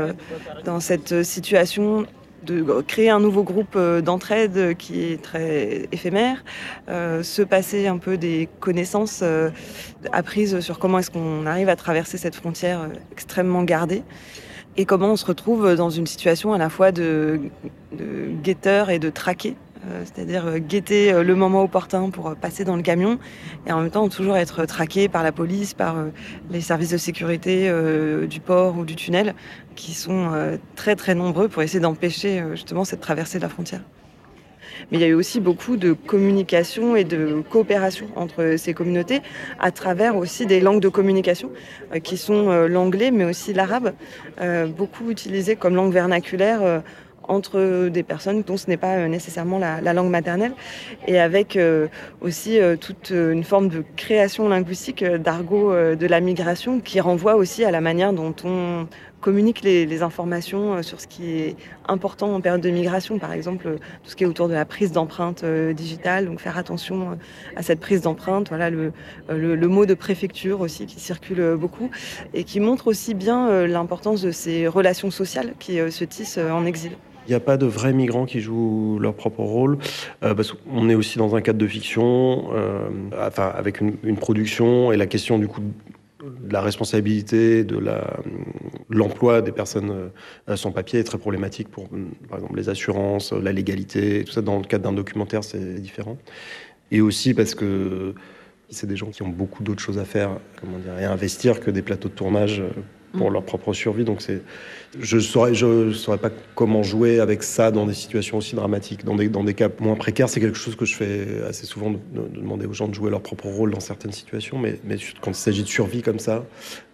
dans 0.64 0.79
cette 0.79 1.22
situation 1.22 2.07
de 2.44 2.83
créer 2.83 3.11
un 3.11 3.20
nouveau 3.20 3.42
groupe 3.42 3.74
euh, 3.76 4.00
d'entraide 4.00 4.76
qui 4.76 5.02
est 5.05 5.22
très 5.22 5.88
éphémère, 5.92 6.44
euh, 6.88 7.22
se 7.22 7.42
passer 7.42 7.87
un 7.87 7.98
peu 7.98 8.16
des 8.16 8.48
connaissances 8.61 9.20
euh, 9.22 9.50
apprises 10.12 10.61
sur 10.61 10.78
comment 10.78 10.98
est-ce 10.98 11.11
qu'on 11.11 11.46
arrive 11.46 11.68
à 11.68 11.76
traverser 11.76 12.18
cette 12.18 12.35
frontière 12.35 12.88
extrêmement 13.12 13.62
gardée. 13.62 14.02
Et 14.76 14.87
comment 14.87 15.12
on 15.12 15.16
se 15.16 15.26
retrouve 15.26 15.74
dans 15.74 15.90
une 15.90 16.07
situation 16.07 16.55
à 16.55 16.59
la 16.59 16.70
fois 16.70 16.92
de, 16.92 17.40
de 17.92 18.31
guetteur 18.42 18.90
et 18.90 18.98
de 18.98 19.11
traqué 19.11 19.55
c'est-à-dire 20.05 20.59
guetter 20.59 21.23
le 21.23 21.35
moment 21.35 21.62
opportun 21.62 22.11
pour 22.11 22.35
passer 22.37 22.64
dans 22.64 22.77
le 22.77 22.83
camion 22.83 23.18
et 23.66 23.73
en 23.73 23.81
même 23.81 23.90
temps 23.90 24.09
toujours 24.09 24.37
être 24.37 24.64
traqué 24.64 25.09
par 25.09 25.23
la 25.23 25.33
police, 25.33 25.75
par 25.75 25.97
les 26.51 26.61
services 26.61 26.90
de 26.90 26.97
sécurité 26.97 27.73
du 28.29 28.40
port 28.40 28.79
ou 28.79 28.85
du 28.85 28.97
tunnel 28.97 29.35
qui 29.75 29.95
sont 29.95 30.31
très 30.77 30.97
très 30.97 31.14
nombreux 31.14 31.49
pour 31.49 31.62
essayer 31.62 31.81
d'empêcher 31.81 32.42
justement 32.53 32.85
cette 32.85 33.01
traversée 33.01 33.38
de 33.38 33.42
la 33.42 33.49
frontière. 33.49 33.83
Mais 34.90 34.99
il 34.99 35.01
y 35.01 35.05
a 35.05 35.09
eu 35.09 35.14
aussi 35.14 35.40
beaucoup 35.40 35.77
de 35.77 35.92
communication 35.92 36.97
et 36.97 37.05
de 37.05 37.42
coopération 37.51 38.09
entre 38.16 38.57
ces 38.57 38.75
communautés 38.75 39.21
à 39.59 39.71
travers 39.71 40.16
aussi 40.16 40.47
des 40.47 40.61
langues 40.61 40.81
de 40.81 40.88
communication 40.88 41.51
euh, 41.95 41.99
qui 41.99 42.16
sont 42.16 42.51
euh, 42.51 42.68
l'anglais 42.68 43.11
mais 43.11 43.25
aussi 43.25 43.53
l'arabe, 43.53 43.92
euh, 44.40 44.66
beaucoup 44.66 45.11
utilisé 45.11 45.57
comme 45.57 45.75
langue 45.75 45.92
vernaculaire 45.92 46.83
entre 47.28 47.88
des 47.88 48.02
personnes 48.02 48.42
dont 48.42 48.56
ce 48.56 48.68
n'est 48.68 48.76
pas 48.76 49.08
nécessairement 49.08 49.58
la, 49.58 49.92
langue 49.92 50.11
maternelle, 50.11 50.52
et 51.06 51.18
avec 51.18 51.58
aussi 52.20 52.58
toute 52.80 53.11
une 53.11 53.44
forme 53.44 53.68
de 53.68 53.85
création 53.96 54.48
linguistique 54.48 55.04
d'argot 55.04 55.72
de 55.72 56.06
la 56.06 56.20
migration 56.20 56.80
qui 56.80 57.00
renvoie 57.00 57.37
aussi 57.37 57.64
à 57.64 57.70
la 57.70 57.80
manière 57.80 58.12
dont 58.12 58.35
on 58.44 58.87
communique 59.22 59.62
les, 59.62 60.02
informations 60.02 60.74
euh, 60.74 60.82
sur 60.82 61.00
ce 61.00 61.06
qui 61.06 61.38
est 61.38 61.56
important 61.87 62.35
en 62.35 62.40
période 62.40 62.61
de 62.61 62.70
migration, 62.70 63.18
par 63.18 63.32
exemple 63.32 63.68
euh, 63.68 63.76
tout 64.02 64.11
ce 64.11 64.16
qui 64.16 64.24
est 64.24 64.26
autour 64.26 64.48
de 64.48 64.54
la 64.54 64.64
prise 64.64 64.90
d'empreinte 64.90 65.44
euh, 65.44 65.72
digitale, 65.72 66.26
donc 66.26 66.40
faire 66.40 66.58
attention 66.58 67.16
à 67.56 67.62
cette 67.62 67.78
prise 67.78 68.02
d'empreinte. 68.02 68.48
Voilà 68.48 68.68
le, 68.68 68.92
mot 69.68 69.87
de 69.87 69.94
préfecture 69.94 70.61
aussi 70.61 70.87
qui 70.87 70.98
circule 70.98 71.56
beaucoup 71.56 71.88
et 72.35 72.42
qui 72.42 72.58
montre 72.58 72.88
aussi 72.88 73.14
bien 73.14 73.66
l'importance 73.66 74.20
de 74.22 74.32
ces 74.32 74.66
relations 74.66 75.11
sociales 75.12 75.54
qui 75.61 75.78
se 75.90 76.04
tissent 76.04 76.38
en 76.38 76.66
exil. 76.66 76.92
Il 77.26 77.30
n'y 77.30 77.35
a 77.35 77.40
pas 77.40 77.56
de 77.56 77.66
vrais 77.66 77.92
migrants 77.92 78.26
qui 78.26 78.40
jouent 78.40 78.98
leur 79.00 79.14
propre 79.14 79.40
rôle, 79.40 79.78
parce 80.20 80.52
qu'on 80.52 80.88
est 80.88 80.94
aussi 80.94 81.18
dans 81.18 81.37
un 81.37 81.40
cadre 81.40 81.58
de 81.58 81.66
fiction, 81.66 82.48
enfin 83.16 83.52
avec 83.54 83.80
une, 83.80 84.16
production 84.16 84.92
et 84.92 84.96
la 84.96 85.06
question 85.06 85.38
du 85.38 85.46
coup 85.46 85.62
la 86.50 86.61
responsabilité 86.61 87.64
de 87.64 87.80
l'emploi 88.90 89.42
des 89.42 89.52
personnes 89.52 90.11
euh, 90.48 90.56
sans 90.56 90.70
papier 90.70 91.00
est 91.00 91.04
très 91.04 91.18
problématique 91.18 91.68
pour, 91.68 91.88
par 92.28 92.38
exemple, 92.38 92.56
les 92.56 92.68
assurances, 92.68 93.32
la 93.32 93.52
légalité, 93.52 94.24
tout 94.24 94.32
ça. 94.32 94.42
Dans 94.42 94.58
le 94.58 94.64
cadre 94.64 94.85
d'un 94.85 94.92
documentaire, 94.92 95.44
c'est 95.44 95.80
différent. 95.80 96.18
Et 96.90 97.00
aussi 97.00 97.35
parce 97.35 97.54
que 97.54 98.14
c'est 98.68 98.87
des 98.87 98.96
gens 98.96 99.11
qui 99.11 99.22
ont 99.22 99.28
beaucoup 99.28 99.62
d'autres 99.62 99.82
choses 99.82 99.98
à 99.98 100.04
faire, 100.04 100.30
comment 100.61 100.78
dire, 100.78 100.98
et 100.98 101.04
à 101.04 101.12
investir 101.12 101.61
que 101.61 101.70
des 101.70 101.82
plateaux 101.82 102.08
de 102.08 102.14
tournage 102.14 102.61
euh, 102.61 102.70
pour 103.12 103.31
mm. 103.31 103.33
leur 103.35 103.44
propre 103.44 103.72
survie. 103.72 104.05
Donc 104.05 104.22
c'est, 104.22 104.42
je 104.98 105.18
saurais, 105.18 105.55
je 105.55 105.92
saurais 105.92 106.18
pas 106.18 106.31
comment 106.55 106.83
jouer 106.83 107.20
avec 107.20 107.42
ça 107.42 107.70
dans 107.70 107.87
des 107.87 107.94
situations 107.94 108.38
aussi 108.38 108.57
dramatiques. 108.57 109.05
Dans 109.05 109.16
des, 109.16 109.29
dans 109.29 109.44
des 109.44 109.55
cas 109.55 109.68
moins 109.81 109.96
précaires, 109.96 110.29
c'est 110.29 110.40
quelque 110.40 110.59
chose 110.59 110.77
que 110.77 110.85
je 110.85 110.96
fais 110.96 111.42
assez 111.48 111.66
souvent, 111.66 111.90
de, 111.90 111.98
demander 112.35 112.66
aux 112.66 112.72
gens 112.72 112.88
de 112.88 112.94
jouer 112.94 113.11
leur 113.11 113.22
propre 113.22 113.46
rôle 113.46 113.72
dans 113.72 113.81
certaines 113.81 114.12
situations. 114.12 114.59
Mais, 114.59 114.79
mais 114.85 114.96
quand 115.20 115.31
il 115.31 115.37
s'agit 115.37 115.62
de 115.62 115.68
survie 115.68 116.03
comme 116.03 116.18
ça, 116.18 116.44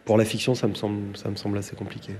pour 0.04 0.16
la 0.16 0.24
fiction, 0.24 0.54
ça 0.54 0.66
me 0.68 0.74
semble, 0.74 1.16
ça 1.16 1.28
me 1.30 1.36
semble 1.36 1.58
assez 1.58 1.76
compliqué. 1.76 2.12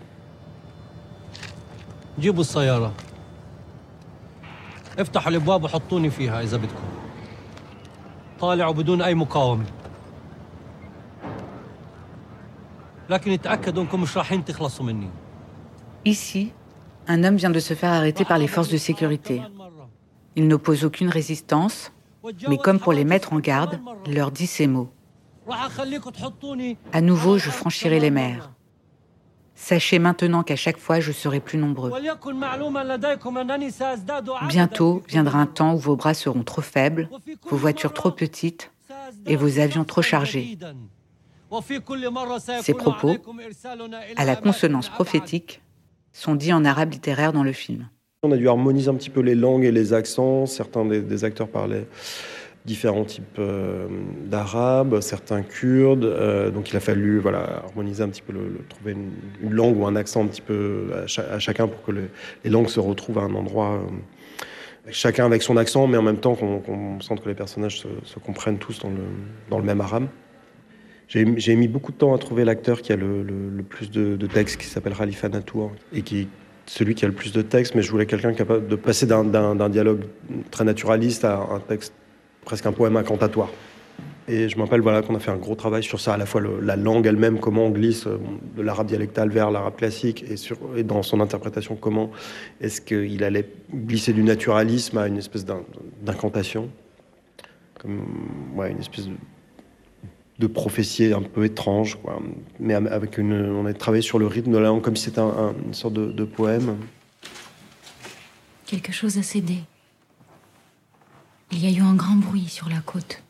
Ici, 16.05 16.53
un 17.07 17.25
homme 17.25 17.37
vient 17.37 17.51
de 17.51 17.61
se 17.61 17.75
faire 17.75 17.93
arrêter 17.93 18.25
par 18.25 18.39
les 18.39 18.47
forces 18.47 18.69
de 18.69 18.77
sécurité. 18.77 19.43
Il 20.37 20.47
n'oppose 20.47 20.85
aucune 20.85 21.09
résistance, 21.09 21.93
mais 22.49 22.59
comme 22.59 22.79
pour 22.79 22.93
les 22.93 23.05
mettre 23.05 23.33
en 23.33 23.39
garde, 23.39 23.81
il 24.07 24.15
leur 24.15 24.31
dit 24.31 24.47
ces 24.47 24.67
mots. 24.67 24.91
À 26.93 27.01
nouveau, 27.01 27.39
je 27.39 27.51
franchirai 27.51 27.99
les 27.99 28.11
mers. 28.11 28.51
Sachez 29.55 29.99
maintenant 29.99 30.43
qu'à 30.45 30.55
chaque 30.55 30.79
fois, 30.79 31.01
je 31.01 31.11
serai 31.11 31.41
plus 31.41 31.59
nombreux. 31.59 31.93
Bientôt 34.49 35.03
viendra 35.09 35.41
un 35.41 35.47
temps 35.47 35.75
où 35.75 35.79
vos 35.79 35.97
bras 35.97 36.15
seront 36.15 36.45
trop 36.45 36.63
faibles, 36.63 37.09
vos 37.51 37.57
voitures 37.57 37.93
trop 37.93 38.13
petites 38.13 38.71
et 39.27 39.35
vos 39.35 39.59
avions 39.59 39.85
trop 39.85 40.03
chargés. 40.03 40.59
Ces 42.63 42.75
propos, 42.75 43.17
à 44.17 44.25
la 44.25 44.37
consonance 44.37 44.89
prophétique, 44.89 45.63
sont 46.13 46.35
dits 46.35 46.53
en 46.53 46.65
arabe 46.65 46.93
littéraire 46.93 47.33
dans 47.33 47.45
le 47.45 47.53
film. 47.53 47.89
On 48.23 48.33
a 48.33 48.37
dû 48.37 48.49
harmoniser 48.49 48.91
un 48.91 48.95
petit 48.95 49.11
peu 49.11 49.21
les 49.21 49.35
langues 49.35 49.65
et 49.65 49.71
les 49.71 49.93
accents. 49.93 50.47
Certains 50.47 50.85
des, 50.85 51.25
acteurs 51.25 51.49
parlaient 51.49 51.87
différents 52.65 53.05
types 53.05 53.39
euh, 53.39 53.87
d'arabe, 54.27 55.01
certains 55.01 55.43
kurdes. 55.43 56.05
Euh, 56.05 56.51
donc 56.51 56.71
il 56.71 56.77
a 56.77 56.81
fallu 56.81 57.19
voilà, 57.19 57.63
harmoniser 57.65 58.03
un 58.03 58.09
petit 58.09 58.23
peu, 58.23 58.33
le, 58.33 58.59
trouver 58.69 58.93
une, 58.93 59.51
langue 59.51 59.79
ou 59.79 59.87
un 59.87 59.95
accent 59.95 60.25
un 60.25 60.27
petit 60.27 60.43
peu 60.43 60.91
à, 60.93 61.39
chacun 61.39 61.69
pour 61.69 61.83
que 61.85 61.93
les 61.93 62.51
langues 62.51 62.69
se 62.69 62.81
retrouvent 62.81 63.19
à 63.19 63.23
un 63.23 63.35
endroit, 63.35 63.75
euh, 63.75 64.91
chacun 64.91 65.25
avec 65.25 65.43
son 65.43 65.57
accent, 65.57 65.87
mais 65.87 65.97
en 65.97 66.03
même 66.03 66.19
temps 66.19 66.35
qu'on 66.35 67.01
sente 67.01 67.23
que 67.23 67.29
les 67.29 67.37
personnages 67.37 67.81
se, 67.81 68.19
comprennent 68.19 68.59
tous 68.59 68.81
dans 68.81 68.91
le, 68.91 69.05
dans 69.49 69.59
le 69.59 69.65
même 69.65 69.81
arabe. 69.81 70.09
J'ai 71.09 71.57
mis 71.57 71.69
beaucoup 71.69 71.91
de 71.91 71.97
temps 71.97 72.15
à 72.15 72.19
trouver 72.19 72.45
l'acteur 72.45 72.83
qui 72.83 72.93
a 72.93 72.97
le, 72.97 73.63
plus 73.67 73.91
de, 73.91 74.27
textes, 74.27 74.59
qui 74.61 74.67
s'appelle 74.67 74.95
Khalifa 74.95 75.31
Natour, 75.31 75.73
et 75.95 76.03
qui 76.03 76.21
est 76.21 76.27
celui 76.67 76.95
qui 76.95 77.07
a 77.07 77.09
le 77.09 77.15
plus 77.15 77.33
de 77.33 77.41
textes, 77.41 77.75
mais 77.75 77.81
je 77.81 77.91
voulais 77.91 78.05
quelqu'un 78.05 78.35
capable 78.35 78.69
de 78.69 78.77
passer 78.77 79.07
d'un 79.07 79.69
dialogue 79.71 80.03
très 80.51 80.65
naturaliste 80.65 81.25
à 81.25 81.39
un 81.51 81.61
texte, 81.61 81.95
presque 82.45 82.67
un 82.67 82.73
poème 82.73 82.99
incantatoire. 82.99 83.49
Et 84.31 84.51
je 84.51 84.59
me 84.59 84.65
rappelle 84.65 84.83
voilà, 84.83 85.01
qu'on 85.01 85.15
a 85.15 85.19
fait 85.19 85.31
un 85.31 85.39
gros 85.39 85.55
travail 85.55 85.83
sur 85.83 85.99
ça, 85.99 86.13
à 86.13 86.17
la 86.19 86.27
fois 86.27 86.43
la 86.61 86.77
langue 86.77 87.07
elle-même, 87.07 87.41
comment 87.41 87.65
on 87.65 87.71
glisse 87.71 88.07
euh, 88.07 88.19
de 88.55 88.61
l'arabe 88.61 88.87
dialectal 88.87 89.31
vers 89.31 89.51
l'arabe 89.51 89.77
classique, 89.77 90.27
et, 90.31 90.37
sur, 90.37 90.59
et 90.77 90.83
dans 90.83 91.03
son 91.03 91.21
interprétation, 91.21 91.77
comment 91.77 92.11
est-ce 92.61 92.83
qu'il 92.83 93.25
allait 93.25 93.49
glisser 93.75 94.13
du 94.13 94.23
naturalisme 94.23 94.99
à 94.99 95.09
une 95.09 95.17
espèce 95.17 95.47
d'incantation, 96.03 96.69
ouais, 98.55 98.71
une 98.71 98.81
espèce 98.81 99.07
de 99.07 99.15
de 100.39 100.47
prophéties 100.47 101.13
un 101.13 101.23
peu 101.23 101.45
étranges, 101.45 101.99
mais 102.61 102.75
avec 102.75 103.19
une, 103.19 103.33
on 103.33 103.67
a 103.67 103.75
travaillé 103.75 104.03
sur 104.03 104.19
le 104.19 104.27
rythme 104.27 104.53
de 104.53 104.59
la 104.59 104.69
langue 104.69 104.83
comme 104.83 104.97
si 104.97 105.05
c'était 105.05 105.21
une 105.21 105.75
sorte 105.75 105.95
de, 105.95 106.25
poème. 106.25 106.79
Quelque 108.67 108.93
chose 108.93 109.19
a 109.19 109.23
cédé. 109.23 109.59
Il 111.51 111.65
y 111.65 111.67
a 111.67 111.77
eu 111.77 111.83
un 111.83 111.95
grand 111.95 112.17
bruit 112.17 112.47
sur 112.47 112.69
la 112.69 112.81
côte. 112.81 113.23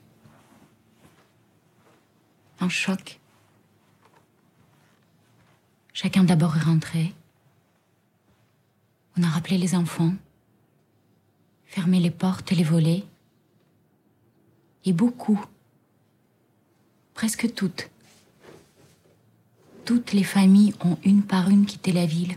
Un 2.60 2.68
choc. 2.68 3.20
Chacun 5.94 6.24
d'abord 6.24 6.56
est 6.56 6.64
rentré. 6.64 7.14
On 9.16 9.22
a 9.22 9.28
rappelé 9.28 9.56
les 9.58 9.74
enfants, 9.74 10.12
fermé 11.64 12.00
les 12.00 12.10
portes 12.10 12.52
et 12.52 12.54
les 12.54 12.64
volets. 12.64 13.04
Et 14.84 14.92
beaucoup 14.92 15.40
presque 17.18 17.52
toutes. 17.52 17.90
Toutes 19.85 20.12
les 20.12 20.22
familles 20.22 20.72
ont 20.85 20.96
une 21.04 21.24
par 21.24 21.50
une 21.50 21.66
quitté 21.66 21.90
la 21.90 22.07
ville. 22.07 22.37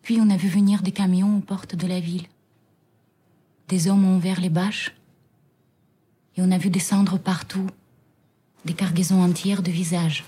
Puis 0.00 0.18
on 0.22 0.30
a 0.30 0.38
vu 0.38 0.48
venir 0.48 0.80
des 0.80 0.90
camions 0.90 1.36
aux 1.36 1.40
portes 1.40 1.76
de 1.76 1.86
la 1.86 2.00
ville. 2.00 2.24
Des 3.68 3.88
hommes 3.88 4.06
ont 4.06 4.16
ouvert 4.16 4.40
les 4.40 4.48
bâches 4.48 4.96
et 6.34 6.40
on 6.40 6.50
a 6.50 6.56
vu 6.56 6.70
descendre 6.70 7.18
partout 7.18 7.66
des 8.64 8.72
cargaisons 8.72 9.22
entières 9.22 9.62
de 9.62 9.70
visages. 9.70 10.24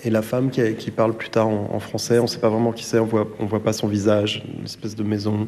Et 0.00 0.10
la 0.10 0.22
femme 0.22 0.50
qui, 0.50 0.90
parle 0.90 1.16
plus 1.16 1.30
tard 1.30 1.46
en, 1.46 1.78
français, 1.78 2.18
on 2.18 2.24
ne 2.24 2.26
sait 2.26 2.40
pas 2.40 2.50
vraiment 2.50 2.72
qui 2.72 2.82
c'est, 2.82 2.98
on 2.98 3.06
voit, 3.06 3.28
voit 3.38 3.62
pas 3.62 3.72
son 3.72 3.86
visage, 3.86 4.42
une 4.58 4.64
espèce 4.64 4.96
de 4.96 5.04
maison 5.04 5.46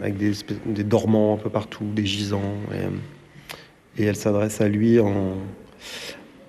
avec 0.00 0.16
des, 0.16 0.84
dormants 0.84 1.34
un 1.34 1.36
peu 1.36 1.50
partout, 1.50 1.84
des 1.84 2.06
gisants. 2.06 2.54
Et, 2.72 2.86
et 3.98 4.04
elle 4.04 4.16
s'adresse 4.16 4.60
à 4.60 4.68
lui 4.68 5.00
en, 5.00 5.36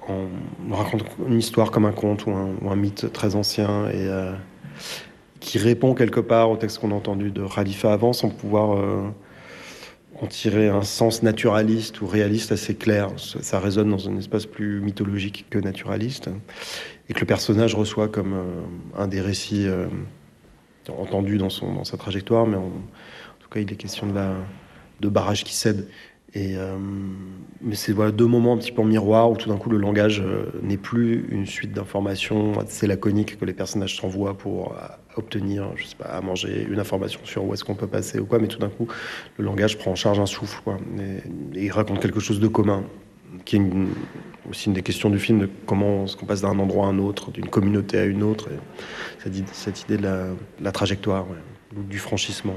en, 0.08 0.76
racontant 0.76 1.06
une 1.28 1.40
histoire 1.40 1.72
comme 1.72 1.86
un 1.86 1.92
conte 1.92 2.26
ou 2.26 2.32
un, 2.32 2.76
mythe 2.76 3.12
très 3.12 3.36
ancien 3.36 3.88
et 3.90 4.08
euh, 4.08 4.34
qui 5.40 5.58
répond 5.58 5.94
quelque 5.94 6.20
part 6.20 6.50
au 6.50 6.58
texte 6.58 6.80
qu'on 6.80 6.92
a 6.92 6.96
entendu 6.96 7.32
de 7.32 7.46
Khalifa 7.46 7.94
avant 7.94 8.14
sans 8.14 8.30
pouvoir 8.30 8.78
euh, 8.78 9.04
en 10.22 10.28
tirer 10.28 10.70
un 10.70 10.84
sens 10.84 11.24
naturaliste 11.24 12.02
ou 12.02 12.08
réaliste 12.08 12.52
assez 12.52 12.76
clair. 12.76 13.10
Ça, 13.18 13.60
résonne 13.60 13.90
dans 13.90 14.10
un 14.10 14.18
espace 14.18 14.46
plus 14.46 14.80
mythologique 14.80 15.46
que 15.50 15.60
naturaliste 15.60 16.30
et 17.10 17.14
que 17.14 17.20
le 17.20 17.26
personnage 17.26 17.76
reçoit 17.76 18.08
comme 18.08 18.34
euh, 18.34 19.02
un 19.02 19.08
des 19.08 19.22
récits 19.22 19.68
entendus 20.90 21.38
dans, 21.38 21.50
son, 21.50 21.74
dans 21.74 21.86
sa 21.86 21.98
trajectoire, 21.98 22.46
mais 22.46 22.58
en, 22.58 22.72
tout 23.40 23.50
cas 23.50 23.60
il 23.60 23.72
est 23.72 23.76
question 23.76 24.08
de, 24.08 24.14
la, 24.14 24.34
de 25.00 25.10
barrage 25.10 25.44
qui 25.44 25.54
cède 25.54 25.88
Et, 26.36 26.58
euh, 26.58 26.78
mais 27.62 27.76
c'est 27.76 27.92
voilà, 27.92 28.12
deux 28.12 28.26
moments 28.26 28.54
un 28.54 28.58
petit 28.58 28.72
peu 28.72 28.82
en 28.82 28.86
miroir 28.86 29.30
où 29.30 29.38
tout 29.38 29.50
d'un 29.50 29.58
coup 29.58 29.70
le 29.70 29.78
langage 29.78 30.20
euh, 30.20 30.46
n'est 30.64 30.78
plus 30.78 31.28
une 31.30 31.46
suite 31.46 31.74
d'informations 31.74 32.60
assez 32.60 32.88
laconiques 32.88 33.38
que 33.38 33.46
les 33.46 33.54
personnages 33.54 33.96
s'envoient 33.96 34.36
pour 34.36 34.72
euh, 34.72 34.88
obtenir, 35.16 35.70
je 35.76 35.86
sais 35.86 35.96
pas, 35.96 36.06
à 36.06 36.22
manger 36.22 36.66
une 36.68 36.80
information 36.80 37.20
sur 37.24 37.46
où 37.46 37.54
est-ce 37.54 37.64
qu'on 37.64 37.76
peut 37.76 37.88
passer 37.88 38.20
ou 38.20 38.26
quoi, 38.26 38.40
mais 38.40 38.48
tout 38.48 38.58
d'un 38.58 38.70
coup 38.70 38.88
le 39.38 39.46
langage 39.46 39.78
prend 39.78 39.92
en 39.92 39.96
charge 39.96 40.20
un 40.20 40.26
souffle 40.26 40.64
et, 41.00 41.62
il 41.62 41.72
raconte 41.72 42.00
quelque 42.00 42.20
chose 42.20 42.40
de 42.40 42.48
commun, 42.48 42.84
qui 43.46 43.58
est 43.58 43.62
aussi 44.50 44.68
une 44.68 44.74
des 44.74 44.82
questions 44.82 45.12
du 45.12 45.20
film 45.20 45.40
de 45.40 45.50
comment 45.68 46.06
qu'on 46.06 46.26
passe 46.26 46.42
d'un 46.42 46.58
endroit 46.58 46.88
à 46.88 46.90
un 46.90 46.98
autre, 46.98 47.32
d'une 47.32 47.48
communauté 47.48 48.00
à 48.00 48.06
une 48.06 48.24
autre, 48.24 48.50
cette, 49.20 49.48
cette, 49.50 49.82
idée 49.84 49.98
de 49.98 50.04
la, 50.04 50.28
la 50.60 50.72
trajectoire, 50.72 51.28
du 51.72 52.00
franchissement. 52.00 52.56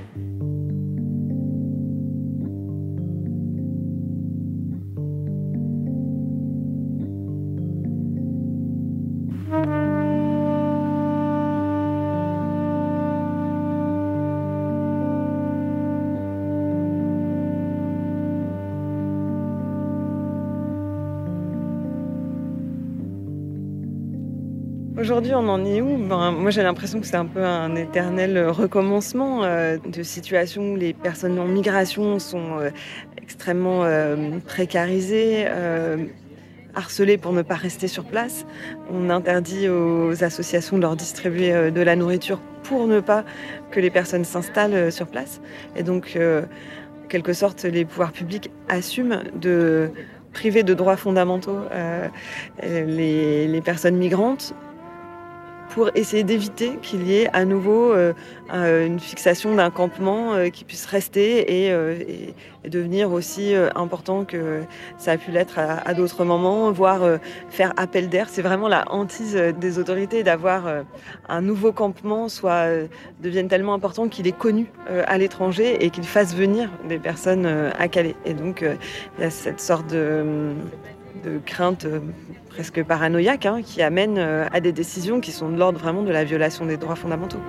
Moi, 26.46 26.52
j'ai 26.52 26.62
l'impression 26.62 27.00
que 27.00 27.08
c'est 27.08 27.16
un 27.16 27.26
peu 27.26 27.42
un 27.42 27.74
éternel 27.74 28.38
recommencement 28.46 29.42
euh, 29.42 29.78
de 29.78 30.04
situations 30.04 30.74
où 30.74 30.76
les 30.76 30.92
personnes 30.92 31.40
en 31.40 31.46
migration 31.46 32.20
sont 32.20 32.60
euh, 32.60 32.70
extrêmement 33.20 33.82
euh, 33.82 34.38
précarisées, 34.46 35.44
harcelées 36.76 37.18
pour 37.18 37.32
ne 37.32 37.42
pas 37.42 37.56
rester 37.56 37.88
sur 37.88 38.04
place. 38.04 38.46
On 38.92 39.10
interdit 39.10 39.68
aux 39.68 40.22
associations 40.22 40.76
de 40.76 40.82
leur 40.82 40.94
distribuer 40.94 41.72
de 41.72 41.80
la 41.80 41.96
nourriture 41.96 42.38
pour 42.62 42.86
ne 42.86 43.00
pas 43.00 43.24
que 43.72 43.80
les 43.80 43.90
personnes 43.90 44.24
s'installent 44.24 44.92
sur 44.92 45.08
place. 45.08 45.40
Et 45.74 45.82
donc, 45.82 46.16
en 46.16 47.08
quelque 47.08 47.32
sorte, 47.32 47.64
les 47.64 47.84
pouvoirs 47.84 48.12
publics 48.12 48.52
assument 48.68 49.24
de 49.34 49.90
priver 50.32 50.62
de 50.62 50.74
droits 50.74 50.96
fondamentaux 50.96 51.58
les 52.62 53.62
personnes 53.64 53.96
migrantes 53.96 54.54
pour 55.76 55.90
essayer 55.94 56.24
d'éviter 56.24 56.78
qu'il 56.80 57.06
y 57.06 57.18
ait 57.18 57.28
à 57.34 57.44
nouveau 57.44 57.92
euh, 57.92 58.14
une 58.50 58.98
fixation 58.98 59.54
d'un 59.54 59.68
campement 59.68 60.32
euh, 60.32 60.48
qui 60.48 60.64
puisse 60.64 60.86
rester 60.86 61.64
et, 61.66 61.70
euh, 61.70 61.98
devenir 62.64 63.12
aussi 63.12 63.54
important 63.76 64.24
que 64.24 64.62
ça 64.96 65.12
a 65.12 65.18
pu 65.18 65.30
l'être 65.30 65.60
à, 65.60 65.94
d'autres 65.94 66.24
moments, 66.24 66.72
voire 66.72 67.00
faire 67.48 67.72
appel 67.76 68.08
d'air. 68.08 68.28
C'est 68.28 68.42
vraiment 68.42 68.66
la 68.66 68.90
hantise 68.90 69.36
des 69.36 69.78
autorités 69.78 70.24
d'avoir 70.24 70.64
un 71.28 71.42
nouveau 71.42 71.70
campement 71.70 72.28
soit 72.28 72.66
devienne 73.22 73.46
tellement 73.46 73.72
important 73.72 74.08
qu'il 74.08 74.26
est 74.26 74.36
connu 74.36 74.66
à 74.88 75.16
l'étranger 75.16 75.84
et 75.84 75.90
qu'il 75.90 76.02
fasse 76.02 76.34
venir 76.34 76.68
des 76.88 76.98
personnes 76.98 77.46
à 77.46 77.86
Calais. 77.86 78.16
Et 78.24 78.34
donc 78.34 78.64
il 78.64 79.22
y 79.22 79.24
a 79.24 79.30
cette 79.30 79.60
sorte 79.60 79.92
de 79.92 80.56
crainte 81.44 81.86
presque 82.56 82.82
paranoïaque 82.84 83.44
hein, 83.44 83.60
qui 83.62 83.82
amène 83.82 84.16
euh, 84.16 84.48
à 84.50 84.60
des 84.60 84.72
décisions 84.72 85.20
qui 85.20 85.30
sont 85.30 85.50
de 85.50 85.58
l'ordre 85.58 85.78
vraiment 85.78 86.02
de 86.02 86.10
la 86.10 86.24
violation 86.24 86.64
des 86.64 86.78
droits 86.78 86.96
fondamentaux. 86.96 87.40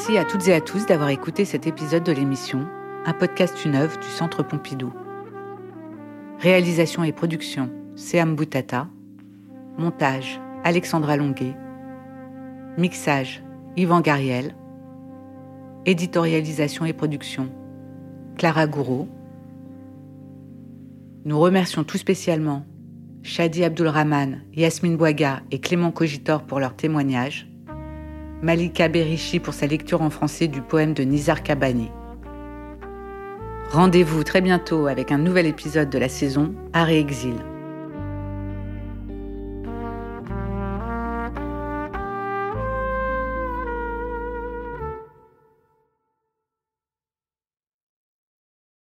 Merci 0.00 0.16
à 0.16 0.24
toutes 0.24 0.48
et 0.48 0.54
à 0.54 0.62
tous 0.62 0.86
d'avoir 0.86 1.10
écouté 1.10 1.44
cet 1.44 1.66
épisode 1.66 2.04
de 2.04 2.12
l'émission, 2.12 2.66
un 3.04 3.12
podcast 3.12 3.66
une 3.66 3.74
œuvre 3.74 4.00
du 4.00 4.06
Centre 4.06 4.42
Pompidou. 4.42 4.94
Réalisation 6.38 7.04
et 7.04 7.12
production, 7.12 7.68
Seam 7.96 8.34
Boutata. 8.34 8.88
Montage, 9.76 10.40
Alexandra 10.64 11.18
Longuet. 11.18 11.54
Mixage, 12.78 13.44
Yvan 13.76 14.00
Gariel. 14.00 14.54
Éditorialisation 15.84 16.86
et 16.86 16.94
production, 16.94 17.50
Clara 18.38 18.66
Gouraud. 18.66 19.06
Nous 21.26 21.38
remercions 21.38 21.84
tout 21.84 21.98
spécialement 21.98 22.64
Shadi 23.22 23.64
Abdulrahman, 23.64 24.40
Yasmine 24.54 24.96
Bouaga 24.96 25.42
et 25.50 25.60
Clément 25.60 25.90
Cogitor 25.90 26.44
pour 26.44 26.58
leur 26.58 26.74
témoignage. 26.74 27.49
Malika 28.42 28.88
Berishi 28.88 29.38
pour 29.38 29.52
sa 29.52 29.66
lecture 29.66 30.00
en 30.00 30.08
français 30.08 30.48
du 30.48 30.62
poème 30.62 30.94
de 30.94 31.02
Nizar 31.02 31.42
Kabani. 31.42 31.90
Rendez-vous 33.70 34.24
très 34.24 34.40
bientôt 34.40 34.86
avec 34.86 35.12
un 35.12 35.18
nouvel 35.18 35.46
épisode 35.46 35.90
de 35.90 35.98
la 35.98 36.08
saison 36.08 36.54
Arrêt 36.72 36.98
Exil. 36.98 37.36